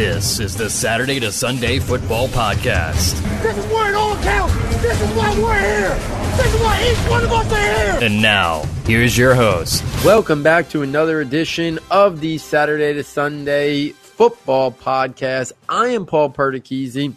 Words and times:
This 0.00 0.40
is 0.40 0.56
the 0.56 0.70
Saturday 0.70 1.20
to 1.20 1.30
Sunday 1.30 1.78
Football 1.78 2.28
Podcast. 2.28 3.20
This 3.42 3.58
is 3.58 3.66
where 3.66 3.90
it 3.90 3.94
all 3.94 4.16
counts. 4.22 4.54
This 4.80 4.98
is 4.98 5.10
why 5.10 5.38
we're 5.38 5.60
here. 5.60 5.94
This 6.38 6.54
is 6.54 6.60
why 6.62 6.90
each 6.90 7.10
one 7.10 7.22
of 7.22 7.30
us 7.30 7.52
are 7.52 7.58
here. 7.58 7.98
And 8.08 8.22
now, 8.22 8.62
here's 8.86 9.18
your 9.18 9.34
host. 9.34 9.84
Welcome 10.02 10.42
back 10.42 10.70
to 10.70 10.80
another 10.80 11.20
edition 11.20 11.78
of 11.90 12.20
the 12.22 12.38
Saturday 12.38 12.94
to 12.94 13.04
Sunday 13.04 13.90
Football 13.90 14.72
Podcast. 14.72 15.52
I 15.68 15.88
am 15.88 16.06
Paul 16.06 16.30
Perticchese, 16.30 17.14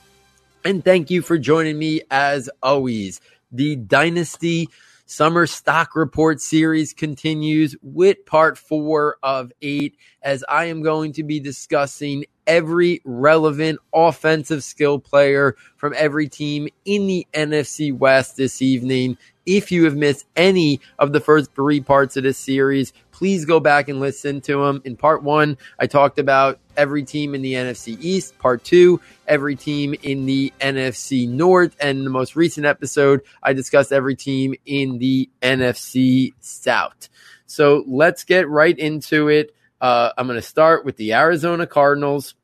and 0.66 0.84
thank 0.84 1.10
you 1.10 1.22
for 1.22 1.38
joining 1.38 1.80
me 1.80 2.02
as 2.12 2.50
always. 2.62 3.22
The 3.54 3.78
Dynasty 3.78 4.68
Summer 5.06 5.48
Stock 5.48 5.96
Report 5.96 6.42
series 6.42 6.92
continues 6.92 7.78
with 7.82 8.26
part 8.26 8.58
four 8.58 9.20
of 9.24 9.54
eight, 9.62 9.96
as 10.22 10.44
I 10.50 10.66
am 10.66 10.82
going 10.82 11.14
to 11.14 11.24
be 11.24 11.40
discussing 11.40 12.26
every 12.48 13.02
relevant 13.04 13.80
offensive 13.94 14.64
skill 14.64 15.00
player 15.00 15.56
from 15.78 15.94
every 15.98 16.28
team 16.28 16.68
in 16.86 17.08
the 17.08 17.28
NFC 17.34 17.96
West 17.96 18.38
this 18.38 18.62
evening. 18.62 19.18
If 19.46 19.72
you 19.72 19.84
have 19.86 19.96
missed 19.96 20.26
any 20.36 20.80
of 20.98 21.12
the 21.12 21.20
first 21.20 21.54
three 21.54 21.82
parts 21.82 22.16
of 22.16 22.24
this 22.24 22.38
series, 22.38 22.94
please 23.12 23.46
go 23.46 23.60
back 23.60 23.90
and 23.90 24.00
listen 24.00 24.40
to 24.42 24.64
them. 24.64 24.82
In 24.86 24.96
part 24.96 25.22
one, 25.22 25.58
I 25.78 25.88
talked 25.88 26.18
about 26.18 26.60
every 26.78 27.04
team 27.04 27.36
in 27.36 27.42
the 27.42 27.54
NFC 27.54 27.98
East. 28.00 28.38
Part 28.40 28.64
two, 28.64 29.02
every 29.28 29.56
team 29.56 29.96
in 30.02 30.26
the 30.26 30.54
NFC 30.62 31.28
North. 31.28 31.76
And 31.80 32.06
the 32.06 32.10
most 32.10 32.36
recent 32.36 32.66
episode, 32.66 33.22
I 33.42 33.54
discussed 33.54 33.92
every 33.92 34.16
team 34.16 34.56
in 34.66 34.98
the 34.98 35.30
NFC 35.42 36.34
South. 36.40 37.10
So 37.46 37.84
let's 37.88 38.24
get 38.24 38.50
right 38.50 38.78
into 38.78 39.28
it. 39.28 39.54
Uh, 39.80 40.12
I'm 40.18 40.28
going 40.28 40.40
to 40.40 40.42
start 40.42 40.86
with 40.86 40.96
the 40.96 41.14
Arizona 41.14 41.68
Cardinals. 41.68 42.36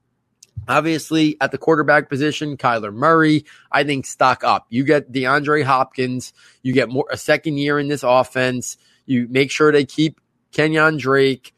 Obviously, 0.68 1.38
at 1.42 1.52
the 1.52 1.58
quarterback 1.58 2.10
position, 2.10 2.58
Kyler 2.58 2.94
Murray, 2.94 3.46
I 3.72 3.84
think 3.84 4.06
stock 4.06 4.44
up. 4.44 4.68
You 4.70 4.84
get 4.84 5.12
DeAndre 5.12 5.64
Hopkins, 5.64 6.34
you 6.62 6.74
get 6.74 6.90
more 6.90 7.08
a 7.12 7.18
second 7.18 7.58
year 7.58 7.80
in 7.80 7.88
this 7.88 8.04
offense. 8.04 8.78
You 9.06 9.28
make 9.30 9.50
sure 9.50 9.72
they 9.72 9.86
keep 9.86 10.22
Kenyan 10.52 11.00
Drake. 11.00 11.54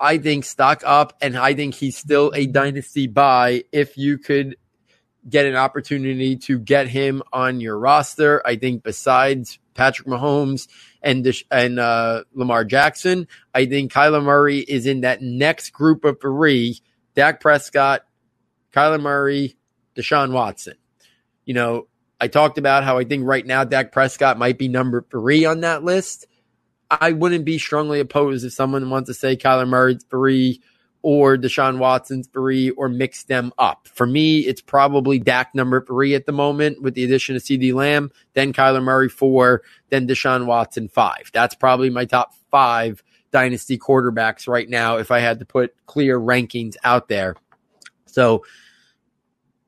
I 0.00 0.18
think 0.18 0.44
stock 0.44 0.82
up, 0.84 1.12
and 1.20 1.36
I 1.36 1.54
think 1.54 1.74
he's 1.74 1.96
still 1.96 2.32
a 2.34 2.46
dynasty 2.46 3.06
buy 3.06 3.64
if 3.70 3.96
you 3.98 4.18
could 4.18 4.56
get 5.28 5.46
an 5.46 5.56
opportunity 5.56 6.36
to 6.36 6.58
get 6.58 6.88
him 6.88 7.22
on 7.32 7.60
your 7.60 7.78
roster. 7.78 8.44
I 8.46 8.56
think 8.56 8.82
besides 8.82 9.58
Patrick 9.74 10.08
Mahomes 10.08 10.68
and 11.02 11.30
and 11.50 11.78
uh, 11.78 12.24
Lamar 12.34 12.64
Jackson, 12.64 13.28
I 13.54 13.66
think 13.66 13.92
Kyler 13.92 14.22
Murray 14.22 14.58
is 14.58 14.86
in 14.86 15.02
that 15.02 15.22
next 15.22 15.70
group 15.70 16.04
of 16.04 16.20
three 16.20 16.80
Dak 17.14 17.40
Prescott, 17.40 18.02
Kyler 18.72 19.00
Murray, 19.00 19.56
Deshaun 19.96 20.32
Watson. 20.32 20.74
You 21.44 21.54
know, 21.54 21.88
I 22.20 22.28
talked 22.28 22.58
about 22.58 22.84
how 22.84 22.98
I 22.98 23.04
think 23.04 23.26
right 23.26 23.44
now 23.44 23.64
Dak 23.64 23.92
Prescott 23.92 24.38
might 24.38 24.58
be 24.58 24.68
number 24.68 25.04
three 25.10 25.44
on 25.44 25.60
that 25.60 25.82
list. 25.82 26.26
I 26.90 27.12
wouldn't 27.12 27.44
be 27.44 27.58
strongly 27.58 28.00
opposed 28.00 28.44
if 28.44 28.52
someone 28.52 28.90
wants 28.90 29.08
to 29.08 29.14
say 29.14 29.36
Kyler 29.36 29.68
Murray's 29.68 30.04
three 30.10 30.60
or 31.02 31.36
Deshaun 31.36 31.78
Watson's 31.78 32.28
three 32.28 32.70
or 32.70 32.88
mix 32.88 33.24
them 33.24 33.52
up. 33.58 33.88
For 33.88 34.06
me, 34.06 34.40
it's 34.40 34.60
probably 34.60 35.18
Dak 35.18 35.54
number 35.54 35.80
three 35.80 36.14
at 36.14 36.26
the 36.26 36.32
moment 36.32 36.82
with 36.82 36.94
the 36.94 37.04
addition 37.04 37.36
of 37.36 37.42
CeeDee 37.42 37.72
Lamb, 37.72 38.10
then 38.34 38.52
Kyler 38.52 38.82
Murray 38.82 39.08
four, 39.08 39.62
then 39.88 40.06
Deshaun 40.06 40.46
Watson 40.46 40.88
five. 40.88 41.30
That's 41.32 41.54
probably 41.54 41.90
my 41.90 42.04
top 42.04 42.34
five 42.50 43.02
dynasty 43.32 43.78
quarterbacks 43.78 44.48
right 44.48 44.68
now 44.68 44.96
if 44.96 45.10
I 45.10 45.20
had 45.20 45.38
to 45.40 45.44
put 45.44 45.74
clear 45.86 46.18
rankings 46.18 46.76
out 46.84 47.08
there. 47.08 47.36
So 48.06 48.44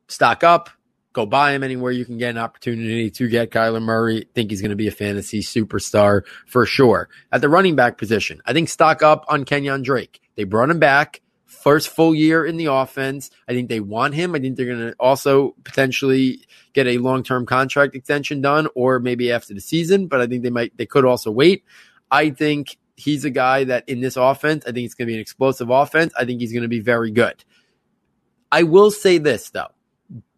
stock 0.08 0.44
up, 0.44 0.70
go 1.12 1.26
buy 1.26 1.52
him 1.52 1.62
anywhere 1.62 1.92
you 1.92 2.04
can 2.04 2.18
get 2.18 2.30
an 2.30 2.38
opportunity 2.38 3.10
to 3.10 3.28
get 3.28 3.50
Kyler 3.50 3.82
Murray. 3.82 4.26
think 4.34 4.50
he's 4.50 4.60
going 4.60 4.70
to 4.70 4.76
be 4.76 4.88
a 4.88 4.92
fantasy 4.92 5.40
superstar 5.40 6.22
for 6.46 6.66
sure. 6.66 7.08
At 7.30 7.40
the 7.40 7.48
running 7.48 7.76
back 7.76 7.98
position, 7.98 8.40
I 8.46 8.52
think 8.52 8.68
stock 8.68 9.02
up 9.02 9.24
on 9.28 9.44
Kenyan 9.44 9.82
Drake. 9.82 10.20
They 10.36 10.44
brought 10.44 10.70
him 10.70 10.78
back. 10.78 11.20
First 11.46 11.90
full 11.90 12.14
year 12.14 12.44
in 12.44 12.56
the 12.56 12.66
offense. 12.66 13.30
I 13.46 13.52
think 13.52 13.68
they 13.68 13.78
want 13.78 14.14
him. 14.14 14.34
I 14.34 14.40
think 14.40 14.56
they're 14.56 14.66
going 14.66 14.90
to 14.90 14.96
also 14.98 15.54
potentially 15.62 16.44
get 16.72 16.88
a 16.88 16.98
long 16.98 17.22
term 17.22 17.46
contract 17.46 17.94
extension 17.94 18.40
done 18.40 18.66
or 18.74 18.98
maybe 18.98 19.30
after 19.30 19.54
the 19.54 19.60
season, 19.60 20.08
but 20.08 20.20
I 20.20 20.26
think 20.26 20.42
they 20.42 20.50
might, 20.50 20.76
they 20.76 20.86
could 20.86 21.04
also 21.04 21.30
wait. 21.30 21.62
I 22.10 22.30
think 22.30 22.78
he's 23.02 23.24
a 23.24 23.30
guy 23.30 23.64
that 23.64 23.88
in 23.88 24.00
this 24.00 24.16
offense, 24.16 24.64
I 24.66 24.72
think 24.72 24.86
it's 24.86 24.94
going 24.94 25.06
to 25.06 25.10
be 25.10 25.16
an 25.16 25.20
explosive 25.20 25.70
offense. 25.70 26.12
I 26.18 26.24
think 26.24 26.40
he's 26.40 26.52
going 26.52 26.62
to 26.62 26.68
be 26.68 26.80
very 26.80 27.10
good. 27.10 27.44
I 28.50 28.64
will 28.64 28.90
say 28.90 29.18
this 29.18 29.50
though. 29.50 29.72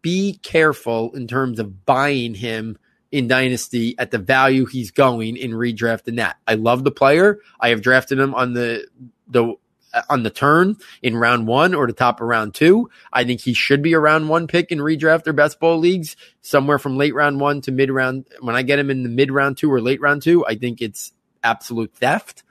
Be 0.01 0.39
careful 0.41 1.13
in 1.15 1.27
terms 1.27 1.59
of 1.59 1.85
buying 1.85 2.33
him 2.33 2.77
in 3.11 3.27
Dynasty 3.27 3.95
at 3.97 4.11
the 4.11 4.17
value 4.17 4.65
he's 4.65 4.91
going 4.91 5.37
in 5.37 5.51
redrafting 5.51 6.17
that. 6.17 6.37
I 6.47 6.55
love 6.55 6.83
the 6.83 6.91
player. 6.91 7.39
I 7.59 7.69
have 7.69 7.81
drafted 7.81 8.19
him 8.19 8.33
on 8.33 8.53
the 8.53 8.87
the 9.27 9.55
uh, 9.93 10.01
on 10.09 10.23
the 10.23 10.29
turn 10.29 10.75
in 11.01 11.15
round 11.15 11.47
one 11.47 11.73
or 11.73 11.87
the 11.87 11.93
top 11.93 12.19
of 12.21 12.27
round 12.27 12.53
two. 12.53 12.89
I 13.11 13.23
think 13.23 13.41
he 13.41 13.53
should 13.53 13.81
be 13.81 13.93
a 13.93 13.99
round 13.99 14.29
one 14.29 14.47
pick 14.47 14.71
in 14.71 14.79
redraft 14.79 15.27
or 15.27 15.33
best 15.33 15.59
ball 15.59 15.77
leagues, 15.77 16.15
somewhere 16.41 16.79
from 16.79 16.97
late 16.97 17.15
round 17.15 17.39
one 17.39 17.61
to 17.61 17.71
mid 17.71 17.89
round. 17.89 18.25
When 18.41 18.55
I 18.55 18.61
get 18.61 18.79
him 18.79 18.89
in 18.89 19.03
the 19.03 19.09
mid 19.09 19.31
round 19.31 19.57
two 19.57 19.71
or 19.71 19.81
late 19.81 20.01
round 20.01 20.21
two, 20.21 20.45
I 20.45 20.55
think 20.55 20.81
it's 20.81 21.11
absolute 21.43 21.93
theft. 21.95 22.43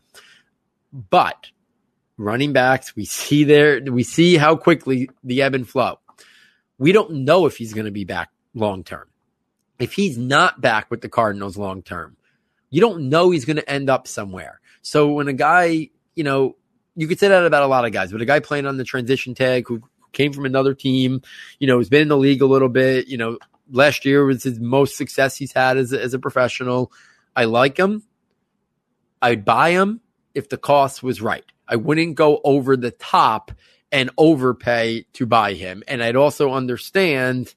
But 0.95 1.51
running 2.17 2.53
backs, 2.53 2.95
we 2.95 3.05
see 3.05 3.43
there, 3.43 3.81
we 3.83 4.05
see 4.05 4.37
how 4.37 4.55
quickly 4.55 5.11
the 5.25 5.43
ebb 5.43 5.57
and 5.57 5.69
flow. 5.69 5.99
We 6.79 6.93
don't 6.93 7.25
know 7.25 7.47
if 7.47 7.57
he's 7.57 7.75
going 7.75 7.87
to 7.87 7.91
be 7.91 8.05
back 8.05 8.31
long 8.55 8.85
term. 8.85 9.09
If 9.81 9.93
he's 9.93 10.17
not 10.17 10.61
back 10.61 10.89
with 10.91 11.01
the 11.01 11.09
Cardinals 11.09 11.57
long 11.57 11.83
term, 11.83 12.17
you 12.71 12.81
don't 12.81 13.09
know 13.09 13.31
he's 13.31 13.45
going 13.45 13.57
to 13.57 13.69
end 13.69 13.91
up 13.91 14.07
somewhere. 14.07 14.61
So 14.83 15.13
when 15.13 15.27
a 15.27 15.33
guy, 15.33 15.91
you 16.15 16.23
know, 16.23 16.57
you 16.95 17.09
could 17.09 17.19
say 17.19 17.27
that 17.27 17.45
about 17.45 17.65
a 17.65 17.67
lot 17.67 17.85
of 17.85 17.93
guys, 17.93 18.13
but 18.13 18.21
a 18.21 18.27
guy 18.27 18.39
playing 18.39 18.67
on 18.67 18.77
the 18.77 18.85
transition 18.85 19.35
tag 19.35 19.67
who 19.67 19.83
came 20.13 20.33
from 20.33 20.47
another 20.47 20.75
team, 20.75 21.23
you 21.59 21.67
know, 21.67 21.79
has 21.79 21.89
been 21.89 22.03
in 22.03 22.09
the 22.09 22.17
league 22.17 22.41
a 22.41 22.47
little 22.47 22.69
bit, 22.69 23.09
you 23.09 23.17
know, 23.17 23.39
last 23.69 24.05
year 24.05 24.25
was 24.25 24.45
his 24.45 24.61
most 24.61 24.97
success 24.97 25.37
he's 25.37 25.53
had 25.53 25.77
as 25.77 25.93
a, 25.93 26.01
as 26.01 26.15
a 26.15 26.21
professional. 26.21 26.93
I 27.35 27.47
like 27.47 27.77
him. 27.77 28.05
I'd 29.21 29.45
buy 29.45 29.71
him 29.71 30.01
if 30.35 30.49
the 30.49 30.59
cost 30.59 31.03
was 31.03 31.23
right. 31.23 31.45
I 31.69 31.77
wouldn't 31.77 32.17
go 32.17 32.41
over 32.45 32.77
the 32.77 32.91
top 32.91 33.53
and 33.91 34.11
overpay 34.19 35.07
to 35.15 35.27
buy 35.27 35.55
him. 35.55 35.83
And 35.87 36.03
I'd 36.03 36.17
also 36.17 36.53
understand 36.53 37.55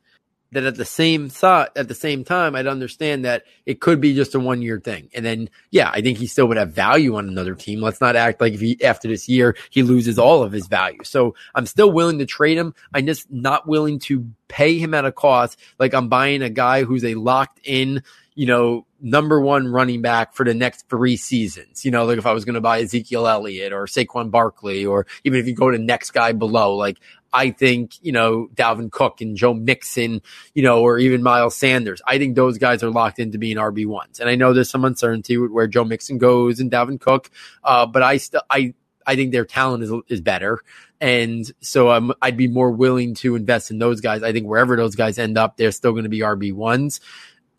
that 0.52 0.64
at 0.64 0.76
the 0.76 0.86
same 0.86 1.30
thought, 1.30 1.76
at 1.76 1.88
the 1.88 1.96
same 1.96 2.24
time, 2.24 2.56
I'd 2.56 2.68
understand 2.68 3.26
that 3.26 3.44
it 3.66 3.82
could 3.82 4.00
be 4.00 4.16
just 4.16 4.34
a 4.34 4.40
one 4.40 4.62
year 4.62 4.80
thing. 4.80 5.10
And 5.14 5.26
then, 5.26 5.50
yeah, 5.72 5.90
I 5.94 6.02
think 6.02 6.18
he 6.18 6.28
still 6.28 6.48
would 6.48 6.58
have 6.58 6.72
value 6.72 7.16
on 7.16 7.28
another 7.28 7.54
team. 7.54 7.82
Let's 7.82 8.00
not 8.00 8.16
act 8.16 8.40
like 8.40 8.54
if 8.54 8.62
he, 8.62 8.82
after 8.84 9.08
this 9.10 9.28
year, 9.28 9.58
he 9.72 9.84
loses 9.84 10.18
all 10.18 10.44
of 10.44 10.54
his 10.54 10.68
value. 10.68 11.04
So 11.04 11.36
I'm 11.54 11.66
still 11.66 11.92
willing 11.92 12.20
to 12.20 12.26
trade 12.26 12.58
him. 12.58 12.74
I'm 12.94 13.06
just 13.06 13.30
not 13.30 13.68
willing 13.68 14.00
to 14.02 14.30
pay 14.48 14.78
him 14.78 14.94
at 14.94 15.06
a 15.06 15.12
cost. 15.12 15.60
Like 15.80 15.94
I'm 15.94 16.08
buying 16.08 16.42
a 16.42 16.50
guy 16.50 16.84
who's 16.84 17.04
a 17.04 17.16
locked 17.16 17.60
in, 17.66 18.04
you 18.38 18.46
know, 18.46 18.86
number 19.02 19.42
one 19.42 19.68
running 19.68 20.04
back 20.04 20.36
for 20.36 20.46
the 20.46 20.54
next 20.54 20.88
three 20.88 21.18
seasons. 21.18 21.84
You 21.84 21.90
know, 21.90 22.06
like 22.06 22.20
if 22.20 22.28
I 22.28 22.34
was 22.34 22.46
going 22.46 22.54
to 22.54 22.62
buy 22.62 22.82
Ezekiel 22.82 23.28
Elliott 23.28 23.74
or 23.74 23.88
Saquon 23.88 24.30
Barkley, 24.30 24.86
or 24.86 25.08
even 25.24 25.40
if 25.40 25.48
you 25.48 25.56
go 25.56 25.72
to 25.72 25.80
next 25.80 26.12
guy 26.12 26.34
below, 26.34 26.76
like 26.76 27.00
I 27.34 27.50
think, 27.50 27.94
you 28.04 28.12
know, 28.12 28.48
Dalvin 28.54 28.92
Cook 28.92 29.22
and 29.22 29.36
Joe 29.36 29.56
Mixon, 29.56 30.22
you 30.54 30.62
know, 30.62 30.84
or 30.84 31.00
even 31.00 31.24
Miles 31.24 31.56
Sanders. 31.56 32.00
I 32.06 32.20
think 32.20 32.36
those 32.36 32.60
guys 32.60 32.84
are 32.84 32.92
locked 32.92 33.18
into 33.18 33.40
being 33.40 33.58
RB1s. 33.58 34.20
And 34.20 34.30
I 34.30 34.36
know 34.36 34.54
there's 34.54 34.70
some 34.70 34.86
uncertainty 34.86 35.36
with 35.38 35.50
where 35.50 35.66
Joe 35.66 35.84
Mixon 35.84 36.20
goes 36.20 36.60
and 36.60 36.70
Dalvin 36.70 37.02
Cook. 37.02 37.32
Uh, 37.64 37.88
but 37.88 38.04
I 38.04 38.18
still, 38.18 38.44
I, 38.52 38.76
I 39.04 39.16
think 39.16 39.32
their 39.32 39.46
talent 39.46 39.82
is, 39.84 39.92
is 40.10 40.22
better. 40.22 40.62
And 41.02 41.52
so 41.60 41.90
I'm, 41.90 42.12
I'd 42.22 42.38
be 42.38 42.48
more 42.48 42.70
willing 42.70 43.16
to 43.16 43.36
invest 43.36 43.72
in 43.72 43.80
those 43.80 44.00
guys. 44.00 44.22
I 44.22 44.32
think 44.32 44.46
wherever 44.46 44.76
those 44.76 44.96
guys 44.96 45.18
end 45.18 45.40
up, 45.40 45.58
they're 45.58 45.72
still 45.72 45.94
going 45.94 46.04
to 46.04 46.10
be 46.10 46.20
RB1s. 46.20 47.00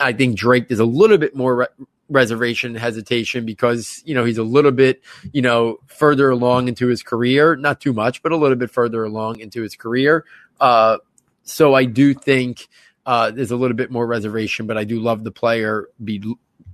I 0.00 0.12
think 0.12 0.36
Drake 0.36 0.70
is 0.70 0.80
a 0.80 0.84
little 0.84 1.18
bit 1.18 1.34
more 1.34 1.56
re- 1.56 1.86
reservation 2.08 2.74
hesitation 2.74 3.44
because 3.44 4.02
you 4.04 4.14
know 4.14 4.24
he's 4.24 4.38
a 4.38 4.42
little 4.42 4.70
bit 4.70 5.02
you 5.32 5.42
know 5.42 5.78
further 5.86 6.30
along 6.30 6.68
into 6.68 6.86
his 6.86 7.02
career, 7.02 7.56
not 7.56 7.80
too 7.80 7.92
much, 7.92 8.22
but 8.22 8.32
a 8.32 8.36
little 8.36 8.56
bit 8.56 8.70
further 8.70 9.04
along 9.04 9.40
into 9.40 9.62
his 9.62 9.76
career. 9.76 10.24
Uh, 10.60 10.98
so 11.42 11.74
I 11.74 11.84
do 11.84 12.14
think 12.14 12.68
uh, 13.06 13.30
there's 13.30 13.50
a 13.50 13.56
little 13.56 13.76
bit 13.76 13.90
more 13.90 14.06
reservation, 14.06 14.66
but 14.66 14.76
I 14.76 14.84
do 14.84 15.00
love 15.00 15.24
the 15.24 15.30
player. 15.30 15.88
Be 16.02 16.22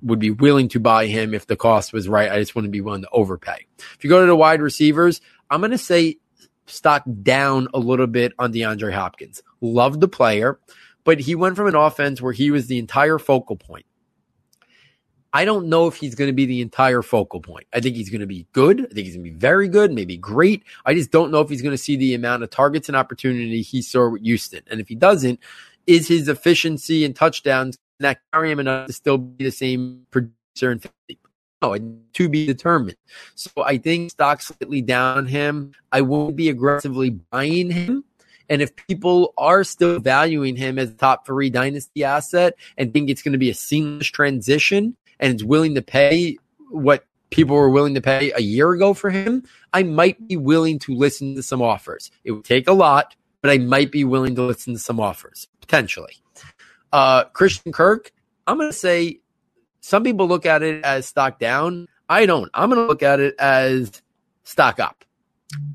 would 0.03 0.19
be 0.19 0.31
willing 0.31 0.69
to 0.69 0.81
buy 0.81 1.07
him 1.07 1.33
if 1.33 1.47
the 1.47 1.57
cost 1.57 1.93
was 1.93 2.09
right. 2.09 2.31
I 2.31 2.39
just 2.39 2.55
wouldn't 2.55 2.73
be 2.73 2.83
willing 2.83 3.03
to 3.03 3.09
overpay. 3.11 3.67
If 3.79 3.99
you 4.03 4.11
go 4.11 4.21
to 4.21 4.27
the 4.27 4.37
wide 4.37 4.61
receivers, 4.61 5.21
I'm 5.49 5.61
going 5.61 5.71
to 5.71 5.79
say 5.79 6.19
stock 6.67 7.05
down 7.23 7.69
a 7.73 7.79
little 7.79 8.07
bit 8.07 8.33
on 8.39 8.53
DeAndre 8.53 8.93
Hopkins. 8.93 9.43
Love 9.61 10.01
the 10.01 10.09
player 10.09 10.59
but 11.05 11.21
he 11.21 11.35
went 11.35 11.57
from 11.57 11.67
an 11.67 11.75
offense 11.75 12.21
where 12.21 12.33
he 12.33 12.51
was 12.51 12.67
the 12.67 12.79
entire 12.79 13.19
focal 13.19 13.57
point. 13.57 13.87
I 15.35 15.45
don't 15.45 15.67
know 15.67 15.89
if 15.89 15.97
he's 15.97 16.15
going 16.15 16.29
to 16.29 16.33
be 16.33 16.47
the 16.47 16.61
entire 16.61 17.03
focal 17.03 17.41
point. 17.41 17.67
I 17.73 17.81
think 17.81 17.97
he's 17.97 18.09
going 18.09 18.21
to 18.21 18.27
be 18.27 18.47
good. 18.53 18.81
I 18.81 18.95
think 18.95 19.07
he's 19.07 19.17
going 19.17 19.25
to 19.25 19.31
be 19.33 19.37
very 19.37 19.67
good, 19.67 19.91
maybe 19.93 20.17
great. 20.17 20.63
I 20.87 20.95
just 20.95 21.11
don't 21.11 21.33
know 21.33 21.41
if 21.41 21.49
he's 21.49 21.61
going 21.61 21.75
to 21.75 21.79
see 21.79 21.97
the 21.97 22.15
amount 22.15 22.45
of 22.45 22.51
targets 22.51 22.89
and 22.89 22.97
opportunity 22.97 23.61
he 23.61 23.83
saw 23.83 24.11
with 24.11 24.23
Houston. 24.23 24.63
And 24.71 24.81
if 24.81 24.87
he 24.87 24.95
doesn't, 24.95 25.41
is 25.89 26.07
his 26.07 26.29
efficiency 26.29 27.05
and 27.05 27.17
touchdowns 27.17 27.77
that 27.99 28.21
carry 28.33 28.53
him 28.53 28.61
enough 28.61 28.87
to 28.87 28.93
still 28.93 29.19
be 29.19 29.45
the 29.45 29.51
same 29.51 30.07
producer 30.13 30.79
50? 30.79 31.19
No, 31.61 31.77
to 32.13 32.29
be 32.29 32.47
determined. 32.47 32.97
So 33.35 33.51
I 33.65 33.79
think 33.79 34.13
stock 34.13 34.41
slightly 34.41 34.83
down 34.83 35.27
him. 35.27 35.73
I 35.91 36.03
won't 36.03 36.37
be 36.37 36.49
aggressively 36.49 37.11
buying 37.11 37.71
him. 37.71 38.05
And 38.49 38.63
if 38.63 38.75
people 38.77 39.33
are 39.39 39.65
still 39.65 39.99
valuing 40.01 40.57
him 40.57 40.79
as 40.79 40.95
top 40.95 41.27
three 41.27 41.51
dynasty 41.51 42.05
asset 42.05 42.55
and 42.77 42.93
think 42.93 43.11
it's 43.11 43.23
going 43.23 43.33
to 43.33 43.39
be 43.39 43.51
a 43.51 43.55
seamless 43.55 44.07
transition, 44.09 44.97
and 45.21 45.35
is 45.35 45.45
willing 45.45 45.75
to 45.75 45.83
pay 45.83 46.37
what 46.71 47.05
people 47.31 47.57
were 47.57 47.71
willing 47.71 47.95
to 47.95 48.01
pay 48.01 48.33
a 48.33 48.41
year 48.41 48.73
ago 48.73 48.95
for 48.95 49.11
him, 49.11 49.43
I 49.73 49.83
might 49.83 50.29
be 50.29 50.37
willing 50.37 50.79
to 50.81 50.95
listen 50.95 51.35
to 51.37 51.43
some 51.43 51.63
offers. 51.63 52.11
It 52.25 52.33
would 52.33 52.45
take 52.45 52.69
a 52.69 52.73
lot, 52.73 53.17
but 53.41 53.51
I 53.51 53.59
might 53.59 53.91
be 53.91 54.05
willing 54.05 54.35
to 54.37 54.43
listen 54.43 54.75
to 54.75 54.79
some 54.79 55.01
offers 55.01 55.49
potentially. 55.61 56.17
Uh, 56.93 57.25
Christian 57.25 57.73
Kirk, 57.73 58.13
I'm 58.47 58.59
going 58.59 58.71
to 58.71 58.77
say 58.77 59.21
some 59.81 60.05
people 60.05 60.29
look 60.29 60.47
at 60.47 60.63
it 60.63 60.85
as 60.85 61.07
stock 61.07 61.39
down. 61.39 61.89
I 62.09 62.27
don't. 62.27 62.51
I'm 62.55 62.71
going 62.71 62.81
to 62.81 62.87
look 62.87 63.03
at 63.03 63.21
it 63.21 63.35
as 63.39 64.03
stock 64.45 64.79
up. 64.79 65.05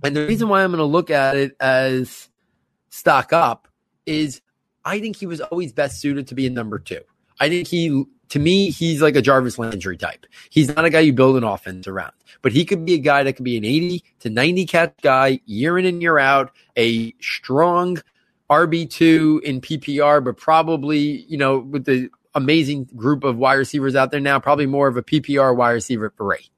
And 0.04 0.16
the 0.16 0.28
reason 0.28 0.50
why 0.50 0.64
I'm 0.64 0.72
going 0.72 0.80
to 0.80 0.86
look 0.86 1.10
at 1.10 1.36
it 1.36 1.56
as 1.60 2.30
stock 2.90 3.34
up 3.34 3.68
is 4.06 4.42
I 4.86 5.00
think 5.00 5.16
he 5.16 5.26
was 5.26 5.42
always 5.42 5.74
best 5.74 6.00
suited 6.02 6.28
to 6.28 6.36
be 6.36 6.48
a 6.48 6.50
number 6.50 6.80
two. 6.80 7.02
I 7.40 7.50
think 7.50 7.68
he 7.68 8.06
to 8.30 8.40
me, 8.40 8.70
he's 8.70 9.02
like 9.02 9.16
a 9.16 9.22
Jarvis 9.22 9.58
Landry 9.58 9.98
type. 9.98 10.26
He's 10.50 10.68
not 10.68 10.86
a 10.86 10.90
guy 10.90 11.00
you 11.00 11.14
build 11.14 11.36
an 11.36 11.44
offense 11.44 11.88
around, 11.88 12.14
but 12.42 12.52
he 12.52 12.64
could 12.64 12.86
be 12.86 12.94
a 12.94 13.00
guy 13.00 13.24
that 13.24 13.34
could 13.34 13.46
be 13.46 13.58
an 13.58 13.66
80 13.66 14.04
to 14.20 14.30
90 14.30 14.66
catch 14.66 14.94
guy 15.02 15.40
year 15.46 15.78
in 15.78 15.86
and 15.86 16.02
year 16.02 16.20
out, 16.20 16.52
a 16.78 17.14
strong 17.20 17.98
RB2 18.50 19.42
in 19.42 19.62
PPR, 19.62 20.24
but 20.24 20.38
probably, 20.38 21.26
you 21.28 21.38
know, 21.38 21.60
with 21.60 21.86
the 21.86 22.10
amazing 22.36 22.86
group 22.96 23.24
of 23.24 23.38
wide 23.38 23.56
receivers 23.56 23.96
out 23.96 24.12
there 24.12 24.20
now, 24.20 24.40
probably 24.40 24.68
more 24.68 24.88
of 24.88 24.96
a 24.96 25.04
PPR 25.04 25.56
wide 25.56 25.72
receiver 25.72 26.12
for 26.16 26.26
Ray. 26.26 26.50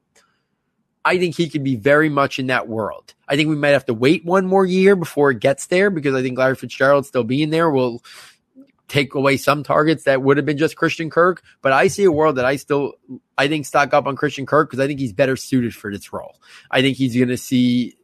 I 1.04 1.18
think 1.18 1.36
he 1.36 1.50
could 1.50 1.64
be 1.64 1.76
very 1.76 2.10
much 2.10 2.38
in 2.38 2.48
that 2.48 2.68
world. 2.68 3.14
I 3.28 3.36
think 3.36 3.50
we 3.50 3.56
might 3.56 3.70
have 3.70 3.86
to 3.86 3.94
wait 3.94 4.24
one 4.24 4.46
more 4.46 4.66
year 4.66 4.96
before 4.96 5.32
it 5.32 5.40
gets 5.40 5.68
there 5.68 5.90
because 5.90 6.14
I 6.14 6.22
think 6.22 6.38
Larry 6.38 6.56
Fitzgerald 6.56 7.06
still 7.06 7.24
being 7.24 7.50
there 7.50 7.72
will 7.72 8.04
take 8.88 9.16
away 9.16 9.38
some 9.38 9.64
targets 9.64 10.04
that 10.04 10.22
would 10.22 10.38
have 10.38 10.46
been 10.46 10.58
just 10.58 10.76
Christian 10.76 11.10
Kirk. 11.10 11.42
But 11.62 11.72
I 11.72 11.88
see 11.88 12.04
a 12.04 12.12
world 12.12 12.36
that 12.36 12.46
I 12.46 12.58
still, 12.58 12.94
I 13.38 13.48
think, 13.48 13.66
stock 13.66 13.94
up 13.94 14.06
on 14.06 14.16
Christian 14.16 14.46
Kirk 14.46 14.70
because 14.70 14.84
I 14.84 14.88
think 14.88 15.00
he's 15.00 15.14
better 15.14 15.36
suited 15.36 15.74
for 15.74 15.92
this 15.92 16.12
role. 16.12 16.36
I 16.70 16.82
think 16.82 16.98
he's 16.98 17.16
going 17.16 17.30
to 17.30 17.38
see 17.38 17.96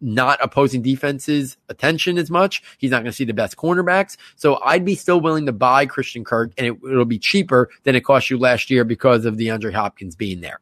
not 0.00 0.38
opposing 0.42 0.82
defenses 0.82 1.56
attention 1.68 2.18
as 2.18 2.30
much. 2.30 2.62
He's 2.78 2.90
not 2.90 2.98
going 2.98 3.10
to 3.10 3.16
see 3.16 3.24
the 3.24 3.34
best 3.34 3.56
cornerbacks. 3.56 4.16
So 4.36 4.60
I'd 4.64 4.84
be 4.84 4.94
still 4.94 5.20
willing 5.20 5.46
to 5.46 5.52
buy 5.52 5.86
Christian 5.86 6.24
Kirk 6.24 6.52
and 6.56 6.66
it, 6.66 6.82
will 6.82 7.04
be 7.04 7.18
cheaper 7.18 7.70
than 7.82 7.94
it 7.94 8.02
cost 8.02 8.30
you 8.30 8.38
last 8.38 8.70
year 8.70 8.84
because 8.84 9.24
of 9.24 9.36
DeAndre 9.36 9.74
Hopkins 9.74 10.14
being 10.16 10.40
there. 10.40 10.60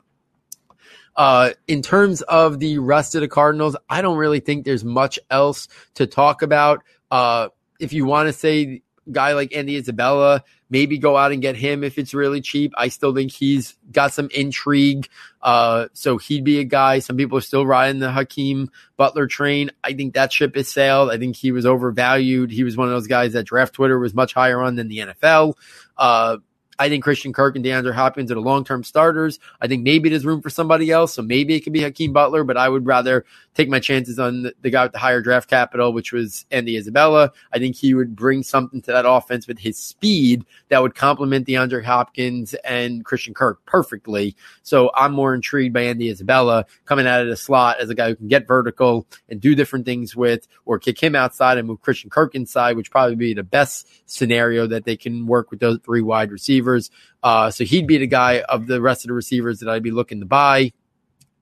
Uh, 1.18 1.50
in 1.66 1.82
terms 1.82 2.22
of 2.22 2.60
the 2.60 2.78
rest 2.78 3.16
of 3.16 3.20
the 3.20 3.28
Cardinals, 3.28 3.76
I 3.90 4.02
don't 4.02 4.16
really 4.16 4.38
think 4.38 4.64
there's 4.64 4.84
much 4.84 5.18
else 5.30 5.66
to 5.94 6.06
talk 6.06 6.42
about. 6.42 6.84
Uh, 7.10 7.48
if 7.80 7.92
you 7.92 8.06
want 8.06 8.28
to 8.28 8.32
say 8.32 8.82
guy 9.10 9.32
like 9.32 9.54
Andy 9.54 9.76
Isabella, 9.76 10.44
maybe 10.70 10.96
go 10.98 11.16
out 11.16 11.32
and 11.32 11.42
get 11.42 11.56
him 11.56 11.82
if 11.82 11.98
it's 11.98 12.14
really 12.14 12.40
cheap. 12.40 12.72
I 12.76 12.88
still 12.88 13.14
think 13.14 13.32
he's 13.32 13.76
got 13.90 14.12
some 14.12 14.28
intrigue. 14.32 15.08
Uh, 15.42 15.88
so 15.92 16.18
he'd 16.18 16.44
be 16.44 16.60
a 16.60 16.64
guy. 16.64 16.98
Some 17.00 17.16
people 17.16 17.38
are 17.38 17.42
still 17.42 17.66
riding 17.66 18.00
the 18.00 18.12
Hakeem 18.12 18.70
Butler 18.96 19.26
train. 19.26 19.70
I 19.82 19.94
think 19.94 20.14
that 20.14 20.32
ship 20.32 20.56
is 20.56 20.68
sailed. 20.68 21.10
I 21.10 21.18
think 21.18 21.36
he 21.36 21.52
was 21.52 21.66
overvalued. 21.66 22.50
He 22.50 22.64
was 22.64 22.76
one 22.76 22.88
of 22.88 22.94
those 22.94 23.06
guys 23.06 23.32
that 23.32 23.44
draft 23.44 23.74
Twitter 23.74 23.98
was 23.98 24.14
much 24.14 24.34
higher 24.34 24.60
on 24.60 24.76
than 24.76 24.88
the 24.88 24.98
NFL. 24.98 25.54
Uh, 25.96 26.38
I 26.78 26.88
think 26.88 27.02
Christian 27.02 27.32
Kirk 27.32 27.56
and 27.56 27.64
DeAndre 27.64 27.92
Hopkins 27.92 28.30
are 28.30 28.34
the 28.34 28.40
long 28.40 28.64
term 28.64 28.84
starters. 28.84 29.38
I 29.60 29.66
think 29.66 29.82
maybe 29.82 30.08
there's 30.08 30.25
room 30.25 30.40
for 30.40 30.50
somebody 30.50 30.90
else. 30.90 31.14
So 31.14 31.22
maybe 31.22 31.54
it 31.54 31.60
could 31.60 31.72
be 31.72 31.82
Hakeem 31.82 32.12
Butler, 32.12 32.44
but 32.44 32.56
I 32.56 32.69
would 32.69 32.86
rather 32.86 33.25
take 33.54 33.69
my 33.69 33.80
chances 33.80 34.19
on 34.19 34.42
the, 34.42 34.54
the 34.62 34.70
guy 34.70 34.84
with 34.84 34.92
the 34.92 34.98
higher 34.98 35.20
draft 35.20 35.50
capital, 35.50 35.92
which 35.92 36.12
was 36.12 36.46
Andy 36.50 36.76
Isabella. 36.76 37.32
I 37.52 37.58
think 37.58 37.75
he 37.75 37.94
would 37.94 38.14
bring 38.14 38.44
something 38.44 38.80
to 38.82 38.92
that 38.92 39.08
offense 39.08 39.48
with 39.48 39.58
his 39.58 39.76
speed 39.76 40.44
that 40.69 40.80
would 40.80 40.94
complement 40.94 41.46
DeAndre 41.48 41.84
Hopkins 41.84 42.54
and 42.64 43.04
Christian 43.04 43.34
Kirk 43.34 43.64
perfectly. 43.66 44.36
So 44.62 44.92
I'm 44.94 45.12
more 45.12 45.34
intrigued 45.34 45.75
by 45.75 45.82
Andy 45.82 46.10
Isabella 46.10 46.66
coming 46.84 47.08
out 47.08 47.22
of 47.22 47.28
the 47.28 47.36
slot 47.36 47.80
as 47.80 47.90
a 47.90 47.94
guy 47.94 48.10
who 48.10 48.16
can 48.16 48.28
get 48.28 48.46
vertical 48.46 49.06
and 49.28 49.40
do 49.40 49.56
different 49.56 49.84
things 49.84 50.14
with, 50.14 50.46
or 50.64 50.78
kick 50.78 51.02
him 51.02 51.16
outside 51.16 51.58
and 51.58 51.66
move 51.66 51.80
Christian 51.80 52.10
Kirk 52.10 52.36
inside, 52.36 52.76
which 52.76 52.90
probably 52.90 53.16
be 53.16 53.34
the 53.34 53.42
best 53.42 53.88
scenario 54.06 54.69
that 54.69 54.84
they 54.84 54.96
can 54.96 55.26
work 55.26 55.50
with 55.50 55.58
those 55.58 55.80
three 55.84 56.02
wide 56.02 56.30
receivers. 56.30 56.67
Uh, 57.22 57.50
so 57.50 57.64
he'd 57.64 57.86
be 57.86 57.98
the 57.98 58.06
guy 58.06 58.40
of 58.40 58.66
the 58.66 58.80
rest 58.80 59.04
of 59.04 59.08
the 59.08 59.14
receivers 59.14 59.60
that 59.60 59.68
I'd 59.68 59.82
be 59.82 59.90
looking 59.90 60.20
to 60.20 60.26
buy. 60.26 60.72